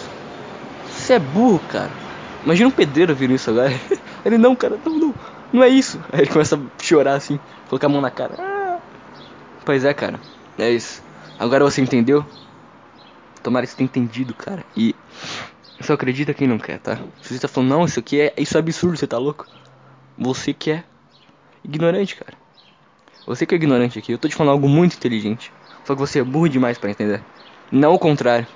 Você 0.89 1.15
é 1.15 1.19
burro, 1.19 1.61
cara. 1.71 1.91
Imagina 2.45 2.69
um 2.69 2.73
pedreiro 2.73 3.15
vir 3.15 3.31
isso 3.31 3.51
agora. 3.51 3.73
Ele 4.25 4.39
não, 4.39 4.55
cara, 4.55 4.79
não, 4.85 4.99
não. 4.99 5.15
Não 5.53 5.63
é 5.63 5.69
isso. 5.69 5.99
Aí 6.13 6.21
ele 6.21 6.31
começa 6.31 6.57
a 6.57 6.83
chorar 6.83 7.15
assim, 7.15 7.41
colocar 7.69 7.87
a 7.87 7.91
mão 7.91 8.01
na 8.01 8.11
cara. 8.11 8.35
Ah. 8.39 8.79
Pois 9.65 9.85
é, 9.85 9.95
cara. 9.95 10.21
É 10.59 10.71
isso. 10.71 11.03
Agora 11.39 11.65
você 11.65 11.81
entendeu? 11.81 12.25
Tomara 13.43 13.65
que 13.65 13.73
você 13.73 13.79
tenha 13.79 13.87
entendido, 13.87 14.35
cara. 14.35 14.63
E 14.77 14.95
só 15.81 15.95
acredita 15.95 16.35
quem 16.35 16.49
não 16.49 16.59
quer, 16.59 16.79
tá? 16.81 16.99
Se 17.23 17.33
você 17.35 17.41
tá 17.41 17.49
falando, 17.49 17.71
não, 17.71 17.85
isso 17.85 17.99
aqui 17.99 18.21
é. 18.21 18.35
Isso 18.37 18.57
é 18.57 18.61
absurdo, 18.61 18.97
você 18.97 19.07
tá 19.07 19.17
louco? 19.17 19.47
Você 20.19 20.53
que 20.53 20.73
é 20.73 20.85
ignorante, 21.65 22.17
cara. 22.17 22.37
Você 23.27 23.47
que 23.47 23.55
é 23.55 23.57
ignorante 23.57 23.99
aqui. 23.99 24.13
Eu 24.13 24.19
tô 24.19 24.29
te 24.29 24.35
falando 24.35 24.53
algo 24.53 24.69
muito 24.69 24.97
inteligente. 24.97 25.53
Só 25.89 25.95
que 25.95 26.01
você 26.01 26.19
é 26.19 26.23
burro 26.23 26.51
demais 26.51 26.77
para 26.77 26.91
entender. 26.91 27.25
Não 27.73 27.95
o 27.95 27.99
contrário. 27.99 28.47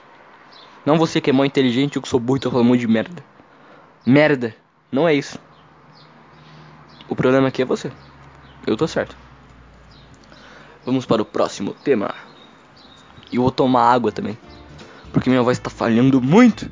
Não 0.84 0.98
você 0.98 1.18
que 1.18 1.30
é 1.30 1.32
mó 1.32 1.46
inteligente, 1.46 1.96
eu 1.96 2.02
que 2.02 2.08
sou 2.08 2.20
burro 2.20 2.36
e 2.36 2.40
tô 2.40 2.50
falando 2.50 2.66
um 2.66 2.68
monte 2.68 2.80
de 2.80 2.86
merda. 2.86 3.24
Merda. 4.04 4.54
Não 4.92 5.08
é 5.08 5.14
isso. 5.14 5.38
O 7.08 7.16
problema 7.16 7.48
aqui 7.48 7.62
é 7.62 7.64
você. 7.64 7.90
Eu 8.66 8.76
tô 8.76 8.86
certo. 8.86 9.16
Vamos 10.84 11.06
para 11.06 11.22
o 11.22 11.24
próximo 11.24 11.72
tema. 11.72 12.14
E 13.32 13.36
eu 13.36 13.42
vou 13.42 13.50
tomar 13.50 13.90
água 13.90 14.12
também. 14.12 14.36
Porque 15.10 15.30
minha 15.30 15.42
voz 15.42 15.58
tá 15.58 15.70
falhando 15.70 16.20
muito. 16.20 16.70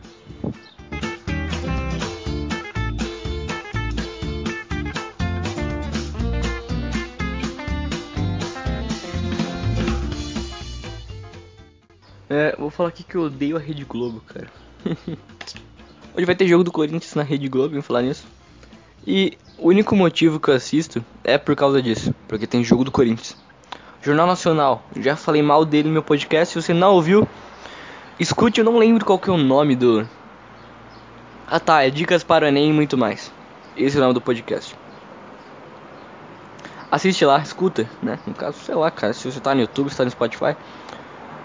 É, 12.32 12.54
vou 12.56 12.70
falar 12.70 12.90
aqui 12.90 13.02
que 13.02 13.16
eu 13.16 13.22
odeio 13.22 13.56
a 13.56 13.58
Rede 13.58 13.84
Globo, 13.84 14.20
cara. 14.20 14.46
Hoje 16.14 16.24
vai 16.24 16.36
ter 16.36 16.46
jogo 16.46 16.62
do 16.62 16.70
Corinthians 16.70 17.12
na 17.16 17.24
Rede 17.24 17.48
Globo, 17.48 17.70
vamos 17.70 17.84
falar 17.84 18.02
nisso. 18.02 18.24
E 19.04 19.36
o 19.58 19.66
único 19.66 19.96
motivo 19.96 20.38
que 20.38 20.48
eu 20.48 20.54
assisto 20.54 21.04
é 21.24 21.36
por 21.36 21.56
causa 21.56 21.82
disso, 21.82 22.14
porque 22.28 22.46
tem 22.46 22.62
jogo 22.62 22.84
do 22.84 22.92
Corinthians. 22.92 23.36
Jornal 24.00 24.28
Nacional, 24.28 24.80
já 24.94 25.16
falei 25.16 25.42
mal 25.42 25.64
dele 25.64 25.88
no 25.88 25.94
meu 25.94 26.04
podcast, 26.04 26.54
se 26.54 26.62
você 26.62 26.72
não 26.72 26.94
ouviu, 26.94 27.26
escute, 28.18 28.60
eu 28.60 28.64
não 28.64 28.78
lembro 28.78 29.04
qual 29.04 29.18
que 29.18 29.28
é 29.28 29.32
o 29.32 29.36
nome 29.36 29.74
do... 29.74 30.08
Ah 31.48 31.58
tá, 31.58 31.82
é 31.82 31.90
Dicas 31.90 32.22
para 32.22 32.44
o 32.44 32.48
Enem 32.48 32.70
e 32.70 32.72
muito 32.72 32.96
mais. 32.96 33.32
Esse 33.76 33.96
é 33.96 33.98
o 33.98 34.02
nome 34.02 34.14
do 34.14 34.20
podcast. 34.20 34.76
Assiste 36.92 37.24
lá, 37.24 37.40
escuta, 37.40 37.90
né? 38.00 38.20
No 38.24 38.34
caso, 38.34 38.56
sei 38.60 38.76
lá, 38.76 38.88
cara, 38.88 39.12
se 39.12 39.28
você 39.28 39.40
tá 39.40 39.52
no 39.52 39.62
YouTube, 39.62 39.90
se 39.90 39.96
tá 39.96 40.04
no 40.04 40.10
Spotify. 40.12 40.54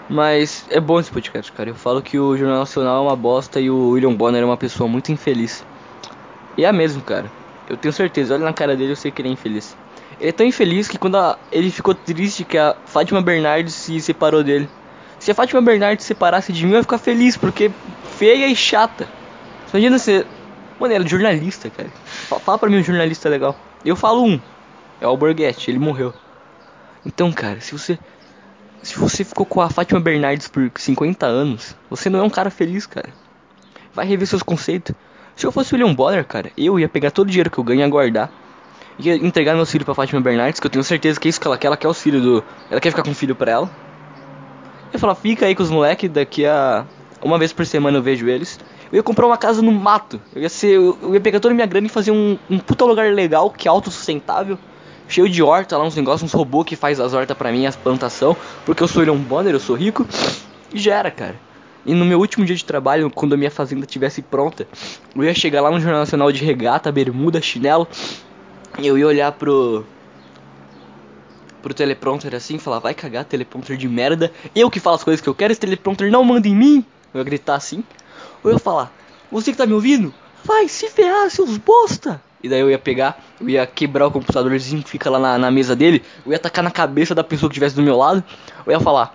Mas 0.08 0.64
é 0.70 0.80
bom 0.80 1.00
esse 1.00 1.10
podcast, 1.10 1.50
cara. 1.52 1.70
Eu 1.70 1.74
falo 1.74 2.00
que 2.00 2.18
o 2.18 2.36
Jornal 2.36 2.60
Nacional 2.60 3.04
é 3.04 3.08
uma 3.08 3.16
bosta 3.16 3.60
e 3.60 3.68
o 3.68 3.90
William 3.90 4.14
Bonner 4.14 4.42
é 4.42 4.44
uma 4.44 4.56
pessoa 4.56 4.88
muito 4.88 5.10
infeliz. 5.10 5.64
E 6.56 6.64
é 6.64 6.72
mesmo, 6.72 7.02
cara. 7.02 7.30
Eu 7.68 7.76
tenho 7.76 7.92
certeza, 7.92 8.34
olha 8.34 8.44
na 8.44 8.52
cara 8.52 8.76
dele, 8.76 8.92
eu 8.92 8.96
sei 8.96 9.10
que 9.10 9.20
ele 9.20 9.28
é 9.28 9.32
infeliz. 9.32 9.76
Ele 10.20 10.28
é 10.28 10.32
tão 10.32 10.46
infeliz 10.46 10.86
que 10.86 10.96
quando 10.96 11.16
a, 11.16 11.36
ele 11.50 11.70
ficou 11.70 11.94
triste 11.94 12.44
que 12.44 12.56
a 12.56 12.76
Fátima 12.86 13.20
Bernardes 13.20 13.74
se 13.74 14.00
separou 14.00 14.44
dele. 14.44 14.68
Se 15.18 15.30
a 15.30 15.34
Fátima 15.34 15.60
Bernardes 15.60 16.04
se 16.04 16.08
separasse 16.08 16.52
de 16.52 16.64
mim, 16.64 16.72
eu 16.72 16.76
ia 16.76 16.82
ficar 16.82 16.98
feliz, 16.98 17.36
porque 17.36 17.70
feia 18.16 18.46
e 18.46 18.54
chata. 18.54 19.08
Imagina 19.70 19.98
você. 19.98 20.24
Mano, 20.78 20.94
ela 20.94 21.04
é 21.04 21.08
jornalista, 21.08 21.68
cara. 21.70 21.88
Fala 22.40 22.58
pra 22.58 22.68
mim 22.68 22.78
um 22.78 22.82
jornalista 22.82 23.28
legal. 23.28 23.56
Eu 23.84 23.96
falo 23.96 24.24
um. 24.24 24.40
É 25.00 25.06
o 25.06 25.10
Alborguete, 25.10 25.70
ele 25.70 25.78
morreu. 25.78 26.14
Então, 27.04 27.32
cara, 27.32 27.60
se 27.60 27.72
você. 27.72 27.98
Se 28.86 28.96
você 28.96 29.24
ficou 29.24 29.44
com 29.44 29.60
a 29.60 29.68
Fátima 29.68 29.98
Bernardes 29.98 30.46
por 30.46 30.70
50 30.72 31.26
anos, 31.26 31.74
você 31.90 32.08
não 32.08 32.20
é 32.20 32.22
um 32.22 32.30
cara 32.30 32.50
feliz, 32.50 32.86
cara. 32.86 33.08
Vai 33.92 34.06
rever 34.06 34.28
seus 34.28 34.44
conceitos. 34.44 34.94
Se 35.34 35.44
eu 35.44 35.50
fosse 35.50 35.74
o 35.74 35.76
William 35.76 35.92
Bonner, 35.92 36.24
cara, 36.24 36.52
eu 36.56 36.78
ia 36.78 36.88
pegar 36.88 37.10
todo 37.10 37.26
o 37.26 37.30
dinheiro 37.30 37.50
que 37.50 37.58
eu 37.58 37.64
ganho 37.64 37.84
e 37.84 37.90
guardar. 37.90 38.30
Ia 39.00 39.16
entregar 39.16 39.56
meu 39.56 39.66
filho 39.66 39.84
pra 39.84 39.92
Fátima 39.92 40.20
Bernardes, 40.20 40.60
que 40.60 40.68
eu 40.68 40.70
tenho 40.70 40.84
certeza 40.84 41.18
que 41.18 41.26
é 41.26 41.30
isso 41.30 41.40
que 41.40 41.48
ela 41.48 41.58
quer. 41.58 41.66
Ela 41.66 41.76
quer 41.76 41.88
o 41.88 41.92
filho 41.92 42.20
do. 42.20 42.44
Ela 42.70 42.80
quer 42.80 42.90
ficar 42.90 43.02
com 43.02 43.10
o 43.10 43.14
filho 43.14 43.34
pra 43.34 43.50
ela. 43.50 43.70
Eu 44.84 44.92
ia 44.92 44.98
falar, 45.00 45.16
fica 45.16 45.46
aí 45.46 45.56
com 45.56 45.64
os 45.64 45.70
moleques, 45.70 46.08
daqui 46.08 46.46
a. 46.46 46.86
Uma 47.20 47.40
vez 47.40 47.52
por 47.52 47.66
semana 47.66 47.98
eu 47.98 48.02
vejo 48.04 48.28
eles. 48.28 48.60
Eu 48.92 48.98
ia 48.98 49.02
comprar 49.02 49.26
uma 49.26 49.36
casa 49.36 49.60
no 49.62 49.72
mato. 49.72 50.20
Eu 50.32 50.42
ia 50.42 50.48
ser. 50.48 50.76
Eu 50.76 51.12
ia 51.12 51.20
pegar 51.20 51.40
toda 51.40 51.52
a 51.52 51.56
minha 51.56 51.66
grana 51.66 51.88
e 51.88 51.90
fazer 51.90 52.12
um, 52.12 52.38
um 52.48 52.60
puta 52.60 52.84
lugar 52.84 53.12
legal, 53.12 53.50
que 53.50 53.66
é 53.66 53.70
autossustentável. 53.70 54.56
Cheio 55.08 55.28
de 55.28 55.42
horta 55.42 55.76
lá, 55.76 55.84
uns 55.84 55.96
negócios, 55.96 56.22
uns 56.22 56.32
robôs 56.32 56.66
que 56.66 56.76
faz 56.76 56.98
as 56.98 57.14
hortas 57.14 57.36
pra 57.36 57.52
mim, 57.52 57.66
as 57.66 57.76
plantação. 57.76 58.36
Porque 58.64 58.82
eu 58.82 58.88
sou 58.88 59.00
William 59.00 59.16
Bonner, 59.16 59.54
eu 59.54 59.60
sou 59.60 59.76
rico. 59.76 60.06
E 60.72 60.78
já 60.78 60.96
era, 60.96 61.10
cara. 61.10 61.36
E 61.84 61.94
no 61.94 62.04
meu 62.04 62.18
último 62.18 62.44
dia 62.44 62.56
de 62.56 62.64
trabalho, 62.64 63.08
quando 63.10 63.34
a 63.34 63.36
minha 63.36 63.50
fazenda 63.50 63.84
estivesse 63.84 64.20
pronta, 64.20 64.66
eu 65.14 65.22
ia 65.22 65.32
chegar 65.32 65.60
lá 65.60 65.70
no 65.70 65.78
Jornal 65.78 66.00
Nacional 66.00 66.32
de 66.32 66.44
regata, 66.44 66.90
bermuda, 66.90 67.40
chinelo, 67.40 67.86
e 68.78 68.86
eu 68.86 68.98
ia 68.98 69.06
olhar 69.06 69.32
pro 69.32 69.84
pro 71.62 71.74
teleprompter 71.74 72.32
assim, 72.34 72.58
falar, 72.58 72.78
vai 72.78 72.94
cagar, 72.94 73.24
teleprompter 73.24 73.76
de 73.76 73.88
merda, 73.88 74.32
eu 74.54 74.70
que 74.70 74.78
falo 74.78 74.94
as 74.96 75.02
coisas 75.02 75.20
que 75.20 75.28
eu 75.28 75.34
quero, 75.34 75.52
esse 75.52 75.60
teleprompter 75.60 76.10
não 76.12 76.22
manda 76.22 76.46
em 76.46 76.54
mim. 76.54 76.84
Eu 77.12 77.18
ia 77.18 77.24
gritar 77.24 77.56
assim. 77.56 77.82
Ou 78.44 78.50
eu 78.50 78.54
ia 78.54 78.58
falar, 78.58 78.92
você 79.32 79.50
que 79.50 79.58
tá 79.58 79.66
me 79.66 79.72
ouvindo, 79.72 80.14
vai 80.44 80.68
se 80.68 80.88
ferrar, 80.88 81.28
seus 81.30 81.56
bosta. 81.56 82.22
E 82.46 82.48
daí 82.48 82.60
eu 82.60 82.70
ia 82.70 82.78
pegar, 82.78 83.20
eu 83.40 83.48
ia 83.48 83.66
quebrar 83.66 84.06
o 84.06 84.10
computadorzinho 84.10 84.80
que 84.80 84.88
fica 84.88 85.10
lá 85.10 85.18
na, 85.18 85.36
na 85.36 85.50
mesa 85.50 85.74
dele, 85.74 86.00
eu 86.24 86.30
ia 86.30 86.38
tacar 86.38 86.62
na 86.62 86.70
cabeça 86.70 87.12
da 87.12 87.24
pessoa 87.24 87.50
que 87.50 87.54
estivesse 87.54 87.74
do 87.74 87.82
meu 87.82 87.96
lado, 87.96 88.22
eu 88.64 88.72
ia 88.72 88.78
falar, 88.78 89.12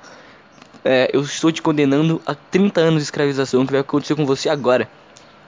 é, 0.83 1.09
eu 1.13 1.21
estou 1.21 1.49
te 1.49 1.61
condenando 1.61 2.21
a 2.25 2.35
30 2.35 2.81
anos 2.81 2.97
de 2.97 3.03
escravização 3.03 3.65
que 3.65 3.71
vai 3.71 3.79
acontecer 3.79 4.15
com 4.15 4.25
você 4.25 4.49
agora. 4.49 4.89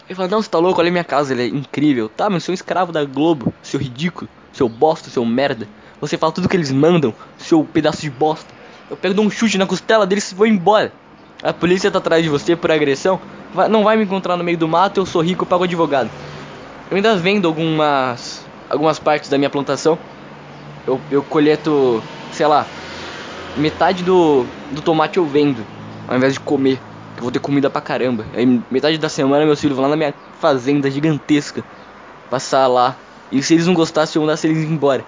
Ele 0.07 0.15
fala, 0.15 0.29
não, 0.29 0.41
você 0.41 0.49
tá 0.49 0.59
louco, 0.59 0.79
olha 0.79 0.89
minha 0.89 1.03
casa, 1.03 1.33
ele 1.33 1.43
é 1.43 1.47
incrível. 1.47 2.07
Tá, 2.07 2.29
mas 2.29 2.43
eu 2.43 2.45
sou 2.45 2.53
um 2.53 2.55
escravo 2.55 2.93
da 2.93 3.03
Globo, 3.03 3.53
seu 3.61 3.77
ridículo, 3.77 4.29
seu 4.53 4.69
bosta, 4.69 5.09
seu 5.09 5.25
merda. 5.25 5.67
Você 5.99 6.17
fala 6.17 6.31
tudo 6.31 6.47
que 6.47 6.55
eles 6.55 6.71
mandam, 6.71 7.13
seu 7.37 7.65
pedaço 7.65 8.01
de 8.01 8.09
bosta. 8.09 8.53
Eu 8.89 8.95
pego 8.95 9.21
um 9.21 9.29
chute 9.29 9.57
na 9.57 9.65
costela 9.65 10.07
deles 10.07 10.31
e 10.31 10.35
vou 10.35 10.47
embora. 10.47 10.93
A 11.41 11.51
polícia 11.51 11.91
tá 11.91 11.97
atrás 11.97 12.23
de 12.23 12.29
você 12.29 12.55
por 12.55 12.71
agressão. 12.71 13.19
Vai, 13.53 13.67
não 13.67 13.83
vai 13.83 13.97
me 13.97 14.03
encontrar 14.03 14.37
no 14.37 14.43
meio 14.43 14.57
do 14.57 14.69
mato, 14.69 15.01
eu 15.01 15.05
sou 15.05 15.21
rico, 15.21 15.43
eu 15.43 15.47
pago 15.47 15.65
advogado. 15.65 16.09
Eu 16.93 16.97
ainda 16.97 17.15
vendo 17.15 17.47
algumas 17.47 18.45
algumas 18.69 18.99
partes 18.99 19.27
da 19.27 19.35
minha 19.35 19.49
plantação. 19.49 19.97
Eu, 20.85 21.01
eu 21.09 21.23
coleto, 21.23 22.03
sei 22.29 22.45
lá, 22.45 22.67
metade 23.57 24.03
do, 24.03 24.45
do 24.69 24.79
tomate 24.79 25.17
eu 25.17 25.25
vendo, 25.25 25.65
ao 26.07 26.15
invés 26.15 26.33
de 26.33 26.39
comer. 26.39 26.79
Eu 27.17 27.23
vou 27.23 27.31
ter 27.31 27.39
comida 27.39 27.67
pra 27.67 27.81
caramba. 27.81 28.27
Aí 28.35 28.45
metade 28.69 28.99
da 28.99 29.09
semana 29.09 29.43
meus 29.43 29.59
filhos 29.59 29.75
vão 29.75 29.85
lá 29.85 29.89
na 29.89 29.95
minha 29.95 30.13
fazenda 30.39 30.87
gigantesca. 30.91 31.63
Passar 32.29 32.67
lá. 32.67 32.95
E 33.31 33.41
se 33.41 33.55
eles 33.55 33.65
não 33.65 33.73
gostassem, 33.73 34.19
eu 34.19 34.23
mandasse 34.27 34.45
eles 34.45 34.59
embora. 34.63 35.03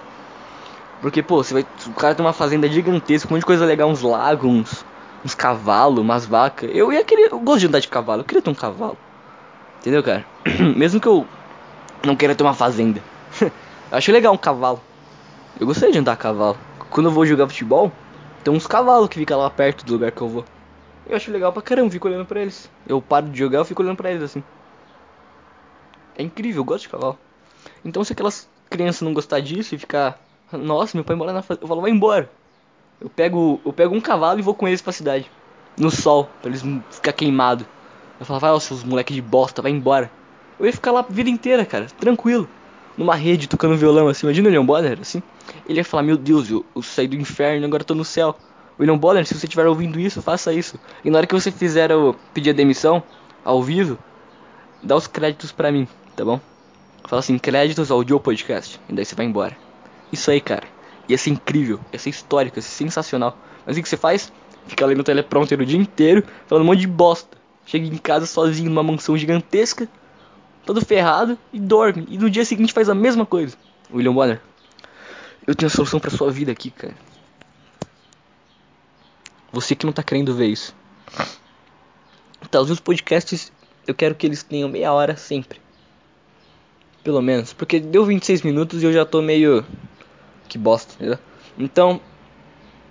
Porque, 1.00 1.22
pô, 1.22 1.44
você 1.44 1.54
vai. 1.54 1.64
O 1.86 1.94
cara 1.94 2.16
tem 2.16 2.26
uma 2.26 2.32
fazenda 2.32 2.68
gigantesca, 2.68 3.28
um 3.28 3.34
monte 3.34 3.42
de 3.42 3.46
coisa 3.46 3.64
legal, 3.64 3.88
uns 3.88 4.02
lagos, 4.02 4.50
uns, 4.50 4.84
uns 5.24 5.34
cavalos, 5.36 6.00
umas 6.00 6.26
vacas. 6.26 6.68
Eu 6.74 6.92
ia 6.92 7.04
querer. 7.04 7.30
Eu 7.30 7.38
gosto 7.38 7.60
de 7.60 7.66
andar 7.68 7.78
de 7.78 7.86
cavalo, 7.86 8.22
eu 8.22 8.24
queria 8.26 8.42
ter 8.42 8.50
um 8.50 8.54
cavalo. 8.54 8.98
Entendeu, 9.78 10.02
cara? 10.02 10.26
Mesmo 10.76 11.00
que 11.00 11.06
eu 11.06 11.35
não 12.06 12.16
queira 12.16 12.34
ter 12.34 12.42
uma 12.42 12.54
fazenda. 12.54 13.02
eu 13.40 13.50
acho 13.90 14.12
legal 14.12 14.32
um 14.32 14.38
cavalo. 14.38 14.80
Eu 15.58 15.66
gostaria 15.66 15.92
de 15.92 15.98
andar 15.98 16.12
a 16.12 16.16
cavalo. 16.16 16.56
Quando 16.90 17.06
eu 17.06 17.12
vou 17.12 17.26
jogar 17.26 17.48
futebol, 17.48 17.92
tem 18.44 18.54
uns 18.54 18.66
cavalos 18.66 19.08
que 19.08 19.18
ficam 19.18 19.38
lá 19.38 19.50
perto 19.50 19.84
do 19.84 19.94
lugar 19.94 20.12
que 20.12 20.20
eu 20.20 20.28
vou. 20.28 20.44
Eu 21.08 21.16
acho 21.16 21.30
legal 21.30 21.52
pra 21.52 21.62
caramba, 21.62 21.90
fico 21.90 22.08
olhando 22.08 22.26
pra 22.26 22.40
eles. 22.40 22.70
Eu 22.86 23.00
paro 23.00 23.28
de 23.28 23.38
jogar, 23.38 23.58
eu 23.58 23.64
fico 23.64 23.82
olhando 23.82 23.96
pra 23.96 24.10
eles 24.10 24.22
assim. 24.22 24.42
É 26.16 26.22
incrível, 26.22 26.60
eu 26.60 26.64
gosto 26.64 26.82
de 26.82 26.88
cavalo. 26.88 27.18
Então 27.84 28.02
se 28.02 28.12
aquelas 28.12 28.48
crianças 28.68 29.02
não 29.02 29.14
gostar 29.14 29.40
disso 29.40 29.74
e 29.74 29.78
ficar, 29.78 30.18
nossa, 30.52 30.96
meu 30.96 31.04
pai 31.04 31.14
mora 31.16 31.32
na 31.32 31.42
fazenda, 31.42 31.64
eu 31.64 31.68
falo, 31.68 31.80
vai 31.80 31.90
embora. 31.90 32.30
Eu 33.00 33.10
pego, 33.10 33.60
eu 33.64 33.72
pego 33.72 33.94
um 33.94 34.00
cavalo 34.00 34.38
e 34.38 34.42
vou 34.42 34.54
com 34.54 34.66
eles 34.66 34.80
pra 34.80 34.92
cidade. 34.92 35.30
No 35.76 35.90
sol, 35.90 36.30
pra 36.40 36.50
eles 36.50 36.62
ficar 36.90 37.12
queimado. 37.12 37.66
Eu 38.18 38.24
falo, 38.24 38.40
vai, 38.40 38.50
ó, 38.50 38.58
seus 38.58 38.82
moleque 38.82 39.12
de 39.12 39.20
bosta, 39.20 39.60
vai 39.60 39.70
embora. 39.70 40.10
Eu 40.58 40.66
ia 40.66 40.72
ficar 40.72 40.92
lá 40.92 41.00
a 41.00 41.12
vida 41.12 41.28
inteira, 41.28 41.64
cara, 41.64 41.86
tranquilo. 41.98 42.48
Numa 42.96 43.14
rede, 43.14 43.46
tocando 43.46 43.76
violão 43.76 44.08
assim, 44.08 44.26
imagina 44.26 44.48
o 44.48 44.50
William 44.50 44.64
Bonner, 44.64 44.98
assim. 45.00 45.22
Ele 45.68 45.78
ia 45.78 45.84
falar, 45.84 46.02
meu 46.02 46.16
Deus, 46.16 46.50
eu, 46.50 46.64
eu 46.74 46.82
saí 46.82 47.06
do 47.06 47.16
inferno 47.16 47.66
agora 47.66 47.84
tô 47.84 47.94
no 47.94 48.04
céu. 48.04 48.36
William 48.80 48.96
Bonner, 48.96 49.26
se 49.26 49.34
você 49.34 49.46
estiver 49.46 49.66
ouvindo 49.66 50.00
isso, 50.00 50.22
faça 50.22 50.52
isso. 50.52 50.78
E 51.04 51.10
na 51.10 51.18
hora 51.18 51.26
que 51.26 51.34
você 51.34 51.50
fizer 51.50 51.92
o 51.92 52.14
pedir 52.32 52.50
a 52.50 52.52
demissão, 52.52 53.02
ao 53.44 53.62
vivo, 53.62 53.98
dá 54.82 54.96
os 54.96 55.06
créditos 55.06 55.52
pra 55.52 55.70
mim, 55.70 55.86
tá 56.16 56.24
bom? 56.24 56.40
Fala 57.06 57.20
assim, 57.20 57.38
créditos 57.38 57.90
ao 57.90 58.06
Joe 58.06 58.18
Podcast. 58.18 58.80
E 58.88 58.92
daí 58.92 59.04
você 59.04 59.14
vai 59.14 59.26
embora. 59.26 59.56
Isso 60.12 60.30
aí, 60.30 60.40
cara. 60.40 60.64
Ia 61.08 61.16
ser 61.16 61.30
incrível, 61.30 61.78
ia 61.92 61.98
ser 61.98 62.10
histórico, 62.10 62.58
ia 62.58 62.62
ser 62.62 62.70
sensacional. 62.70 63.38
Mas 63.64 63.76
o 63.76 63.82
que 63.82 63.88
você 63.88 63.96
faz? 63.96 64.32
Fica 64.66 64.84
ali 64.84 64.94
no 64.94 65.04
teleprompter 65.04 65.60
o 65.60 65.64
dia 65.64 65.78
inteiro, 65.78 66.24
falando 66.46 66.64
um 66.64 66.66
monte 66.66 66.80
de 66.80 66.88
bosta. 66.88 67.36
Chega 67.64 67.86
em 67.86 67.96
casa 67.96 68.26
sozinho 68.26 68.68
numa 68.68 68.82
mansão 68.82 69.16
gigantesca, 69.16 69.88
todo 70.66 70.84
ferrado, 70.84 71.38
e 71.52 71.60
dorme. 71.60 72.06
E 72.10 72.18
no 72.18 72.28
dia 72.28 72.44
seguinte 72.44 72.72
faz 72.72 72.88
a 72.88 72.94
mesma 72.94 73.24
coisa. 73.24 73.56
William 73.90 74.12
Bonner, 74.12 74.40
eu 75.46 75.54
tenho 75.54 75.68
a 75.68 75.74
solução 75.74 76.00
pra 76.00 76.10
sua 76.10 76.30
vida 76.30 76.50
aqui, 76.50 76.70
cara. 76.70 76.94
Você 79.52 79.74
que 79.76 79.86
não 79.86 79.92
tá 79.92 80.02
querendo 80.02 80.34
ver 80.34 80.48
isso. 80.48 80.74
Tá, 82.50 82.60
os 82.60 82.80
podcasts, 82.80 83.52
eu 83.86 83.94
quero 83.94 84.14
que 84.14 84.26
eles 84.26 84.42
tenham 84.42 84.68
meia 84.68 84.92
hora 84.92 85.16
sempre. 85.16 85.60
Pelo 87.02 87.22
menos. 87.22 87.52
Porque 87.52 87.78
deu 87.78 88.04
26 88.04 88.42
minutos 88.42 88.82
e 88.82 88.86
eu 88.86 88.92
já 88.92 89.06
tô 89.06 89.22
meio. 89.22 89.64
Que 90.48 90.58
bosta, 90.58 90.94
entendeu? 90.94 91.18
Então. 91.56 92.00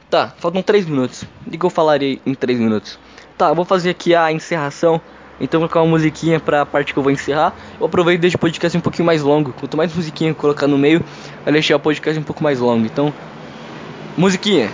Tá, 0.10 0.34
faltam 0.38 0.62
3 0.62 0.86
minutos. 0.86 1.24
O 1.46 1.52
que 1.52 1.66
eu 1.66 1.70
falarei 1.70 2.22
em 2.26 2.34
3 2.34 2.60
minutos? 2.60 2.98
Tá, 3.38 3.50
eu 3.50 3.56
vou 3.56 3.66
fazer 3.66 3.90
aqui 3.90 4.16
a 4.16 4.32
encerração. 4.32 5.02
Então 5.40 5.60
vou 5.60 5.70
colocar 5.70 5.82
uma 5.82 5.92
musiquinha 5.92 6.40
pra 6.40 6.66
parte 6.66 6.94
que 6.94 7.00
eu 7.00 7.04
vou 7.04 7.12
encerrar. 7.12 7.54
Eu 7.80 7.86
aproveito 7.86 8.20
e 8.20 8.22
deixo 8.22 8.38
o 8.38 8.40
podcast 8.40 8.78
um 8.78 8.82
pouquinho 8.82 9.06
mais 9.06 9.22
longo. 9.22 9.54
Quanto 9.54 9.76
mais 9.76 9.94
musiquinha 9.94 10.32
eu 10.32 10.36
colocar 10.36 10.68
no 10.68 10.78
meio, 10.78 11.04
vai 11.44 11.54
deixar 11.54 11.76
o 11.76 11.80
podcast 11.80 12.20
um 12.20 12.24
pouco 12.24 12.44
mais 12.44 12.60
longo. 12.60 12.86
Então, 12.86 13.14
musiquinha. 14.18 14.70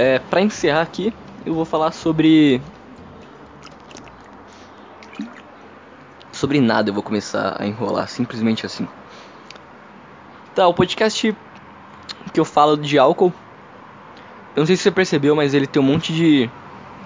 É, 0.00 0.18
pra 0.18 0.40
encerrar 0.40 0.80
aqui, 0.80 1.12
eu 1.44 1.52
vou 1.52 1.66
falar 1.66 1.92
sobre. 1.92 2.62
Sobre 6.50 6.66
nada, 6.66 6.90
eu 6.90 6.94
vou 6.94 7.02
começar 7.04 7.54
a 7.60 7.64
enrolar 7.64 8.08
simplesmente 8.08 8.66
assim. 8.66 8.84
Tá, 10.52 10.66
o 10.66 10.74
podcast 10.74 11.32
que 12.32 12.40
eu 12.40 12.44
falo 12.44 12.76
de 12.76 12.98
álcool. 12.98 13.32
Eu 14.56 14.62
não 14.62 14.66
sei 14.66 14.76
se 14.76 14.82
você 14.82 14.90
percebeu, 14.90 15.36
mas 15.36 15.54
ele 15.54 15.68
tem 15.68 15.80
um 15.80 15.84
monte 15.84 16.12
de. 16.12 16.50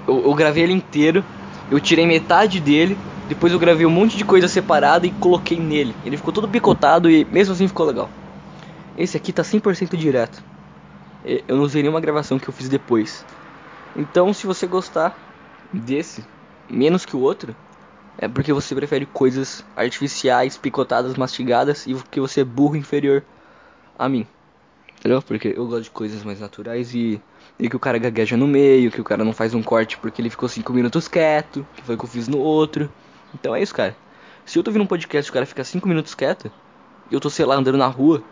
Eu, 0.09 0.24
eu 0.24 0.33
gravei 0.33 0.62
ele 0.62 0.72
inteiro, 0.72 1.22
eu 1.70 1.78
tirei 1.78 2.07
metade 2.07 2.59
dele, 2.59 2.96
depois 3.28 3.52
eu 3.52 3.59
gravei 3.59 3.85
um 3.85 3.90
monte 3.90 4.16
de 4.16 4.24
coisa 4.24 4.48
separada 4.48 5.07
e 5.07 5.11
coloquei 5.11 5.61
nele. 5.61 5.94
Ele 6.07 6.16
ficou 6.16 6.33
todo 6.33 6.48
picotado 6.48 7.11
e 7.11 7.26
mesmo 7.26 7.52
assim 7.52 7.68
ficou 7.68 7.85
legal. 7.85 8.09
Esse 8.96 9.18
aqui 9.18 9.30
tá 9.30 9.44
100% 9.44 9.94
direto 9.94 10.42
eu 11.46 11.54
não 11.54 11.64
usei 11.64 11.83
nenhuma 11.83 12.00
gravação 12.00 12.38
que 12.38 12.48
eu 12.48 12.52
fiz 12.54 12.70
depois. 12.70 13.26
Então, 13.94 14.33
se 14.33 14.46
você 14.46 14.66
gostar 14.66 15.14
desse, 15.70 16.24
menos 16.70 17.04
que 17.04 17.14
o 17.14 17.20
outro, 17.20 17.54
é 18.18 18.29
porque 18.29 18.53
você 18.53 18.74
prefere 18.74 19.07
coisas 19.07 19.64
artificiais, 19.77 20.57
picotadas, 20.57 21.14
mastigadas 21.16 21.87
e 21.87 21.94
porque 21.94 22.20
você 22.20 22.40
é 22.40 22.44
burro 22.44 22.77
inferior 22.77 23.24
a 23.98 24.09
mim. 24.09 24.27
Entendeu? 24.98 25.20
Porque 25.20 25.53
eu 25.57 25.66
gosto 25.66 25.85
de 25.85 25.90
coisas 25.90 26.22
mais 26.22 26.40
naturais 26.40 26.94
e, 26.94 27.20
e 27.59 27.68
que 27.68 27.77
o 27.77 27.81
cara 27.81 27.98
gagueja 27.98 28.37
no 28.37 28.46
meio, 28.46 28.90
que 28.90 29.00
o 29.00 29.05
cara 29.05 29.24
não 29.24 29.33
faz 29.33 29.53
um 29.53 29.62
corte 29.62 29.98
porque 29.98 30.22
ele 30.22 30.31
ficou 30.31 30.48
5 30.48 30.72
minutos 30.72 31.09
quieto, 31.09 31.66
que 31.77 31.83
foi 31.83 31.94
o 31.94 31.98
que 31.98 32.05
eu 32.05 32.09
fiz 32.09 32.29
no 32.29 32.38
outro. 32.38 32.90
Então 33.35 33.55
é 33.55 33.62
isso, 33.62 33.74
cara. 33.74 33.96
Se 34.46 34.59
eu 34.59 34.62
tô 34.62 34.70
ouvindo 34.70 34.83
um 34.83 34.87
podcast 34.87 35.29
e 35.29 35.31
o 35.31 35.35
cara 35.35 35.44
fica 35.44 35.64
5 35.64 35.87
minutos 35.87 36.14
quieto, 36.14 36.50
eu 37.11 37.20
tô, 37.20 37.29
sei 37.29 37.44
lá, 37.44 37.57
andando 37.57 37.77
na 37.77 37.87
rua, 37.87 38.22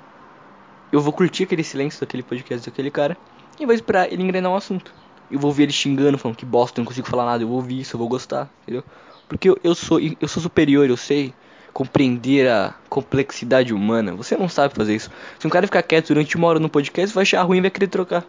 eu 0.91 1.01
vou 1.01 1.13
curtir 1.13 1.45
aquele 1.45 1.65
silêncio 1.65 2.01
daquele 2.01 2.23
podcast 2.23 2.69
daquele 2.69 2.91
cara 2.91 3.17
e 3.59 3.67
vou 3.67 3.75
esperar 3.75 4.13
ele 4.13 4.23
engrenar 4.23 4.51
um 4.51 4.57
assunto. 4.57 4.95
Eu 5.31 5.39
vou 5.39 5.51
ouvir 5.51 5.65
ele 5.65 5.73
xingando, 5.73 6.19
falando 6.19 6.37
que 6.37 6.45
bosta, 6.45 6.79
eu 6.79 6.83
não 6.83 6.87
consigo 6.87 7.09
falar 7.09 7.25
nada, 7.25 7.43
eu 7.43 7.49
vou 7.49 7.57
ouvir 7.57 7.81
isso, 7.81 7.97
eu 7.97 7.99
vou 7.99 8.09
gostar, 8.09 8.51
entendeu? 8.63 8.85
Porque 9.33 9.49
eu, 9.49 9.59
eu 9.65 9.75
sou 9.75 9.99
eu 9.99 10.29
sou 10.29 10.43
superior, 10.43 10.89
eu 10.89 10.97
sei 10.97 11.33
compreender 11.73 12.49
a 12.49 12.75
complexidade 12.89 13.73
humana. 13.73 14.15
Você 14.15 14.37
não 14.37 14.47
sabe 14.49 14.75
fazer 14.75 14.95
isso. 14.95 15.11
Se 15.39 15.47
um 15.47 15.51
cara 15.51 15.67
ficar 15.67 15.83
quieto 15.83 16.09
durante 16.09 16.37
uma 16.37 16.47
hora 16.49 16.59
no 16.59 16.69
podcast, 16.69 17.15
vai 17.15 17.23
achar 17.23 17.43
ruim 17.43 17.57
e 17.59 17.63
vai 17.63 17.71
querer 17.71 17.89
trocar. 17.89 18.27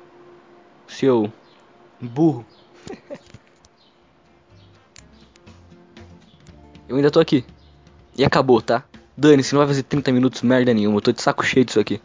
Seu 0.87 1.29
burro. 1.99 2.45
eu 6.87 6.95
ainda 6.95 7.11
tô 7.11 7.19
aqui. 7.19 7.43
E 8.17 8.23
acabou, 8.23 8.61
tá? 8.61 8.85
Dane-se, 9.17 9.53
não 9.53 9.59
vai 9.59 9.67
fazer 9.67 9.83
30 9.83 10.11
minutos 10.13 10.41
merda 10.41 10.73
nenhuma. 10.73 10.97
Eu 10.97 11.01
tô 11.01 11.11
de 11.11 11.21
saco 11.21 11.43
cheio 11.43 11.65
disso 11.65 11.81
aqui. 11.81 12.01